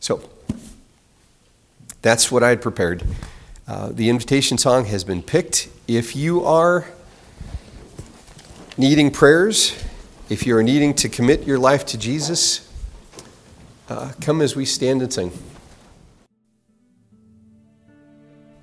So, 0.00 0.28
that's 2.02 2.30
what 2.30 2.42
I 2.42 2.50
had 2.50 2.62
prepared. 2.62 3.02
Uh, 3.66 3.90
the 3.90 4.08
invitation 4.08 4.58
song 4.58 4.84
has 4.84 5.02
been 5.02 5.22
picked. 5.22 5.68
If 5.88 6.14
you 6.14 6.44
are 6.44 6.86
needing 8.78 9.10
prayers, 9.10 9.74
if 10.28 10.46
you 10.46 10.56
are 10.56 10.62
needing 10.62 10.94
to 10.94 11.08
commit 11.08 11.44
your 11.44 11.58
life 11.58 11.84
to 11.86 11.98
Jesus, 11.98 12.72
uh, 13.88 14.12
come 14.20 14.40
as 14.40 14.54
we 14.54 14.64
stand 14.64 15.02
and 15.02 15.12
sing. 15.12 15.32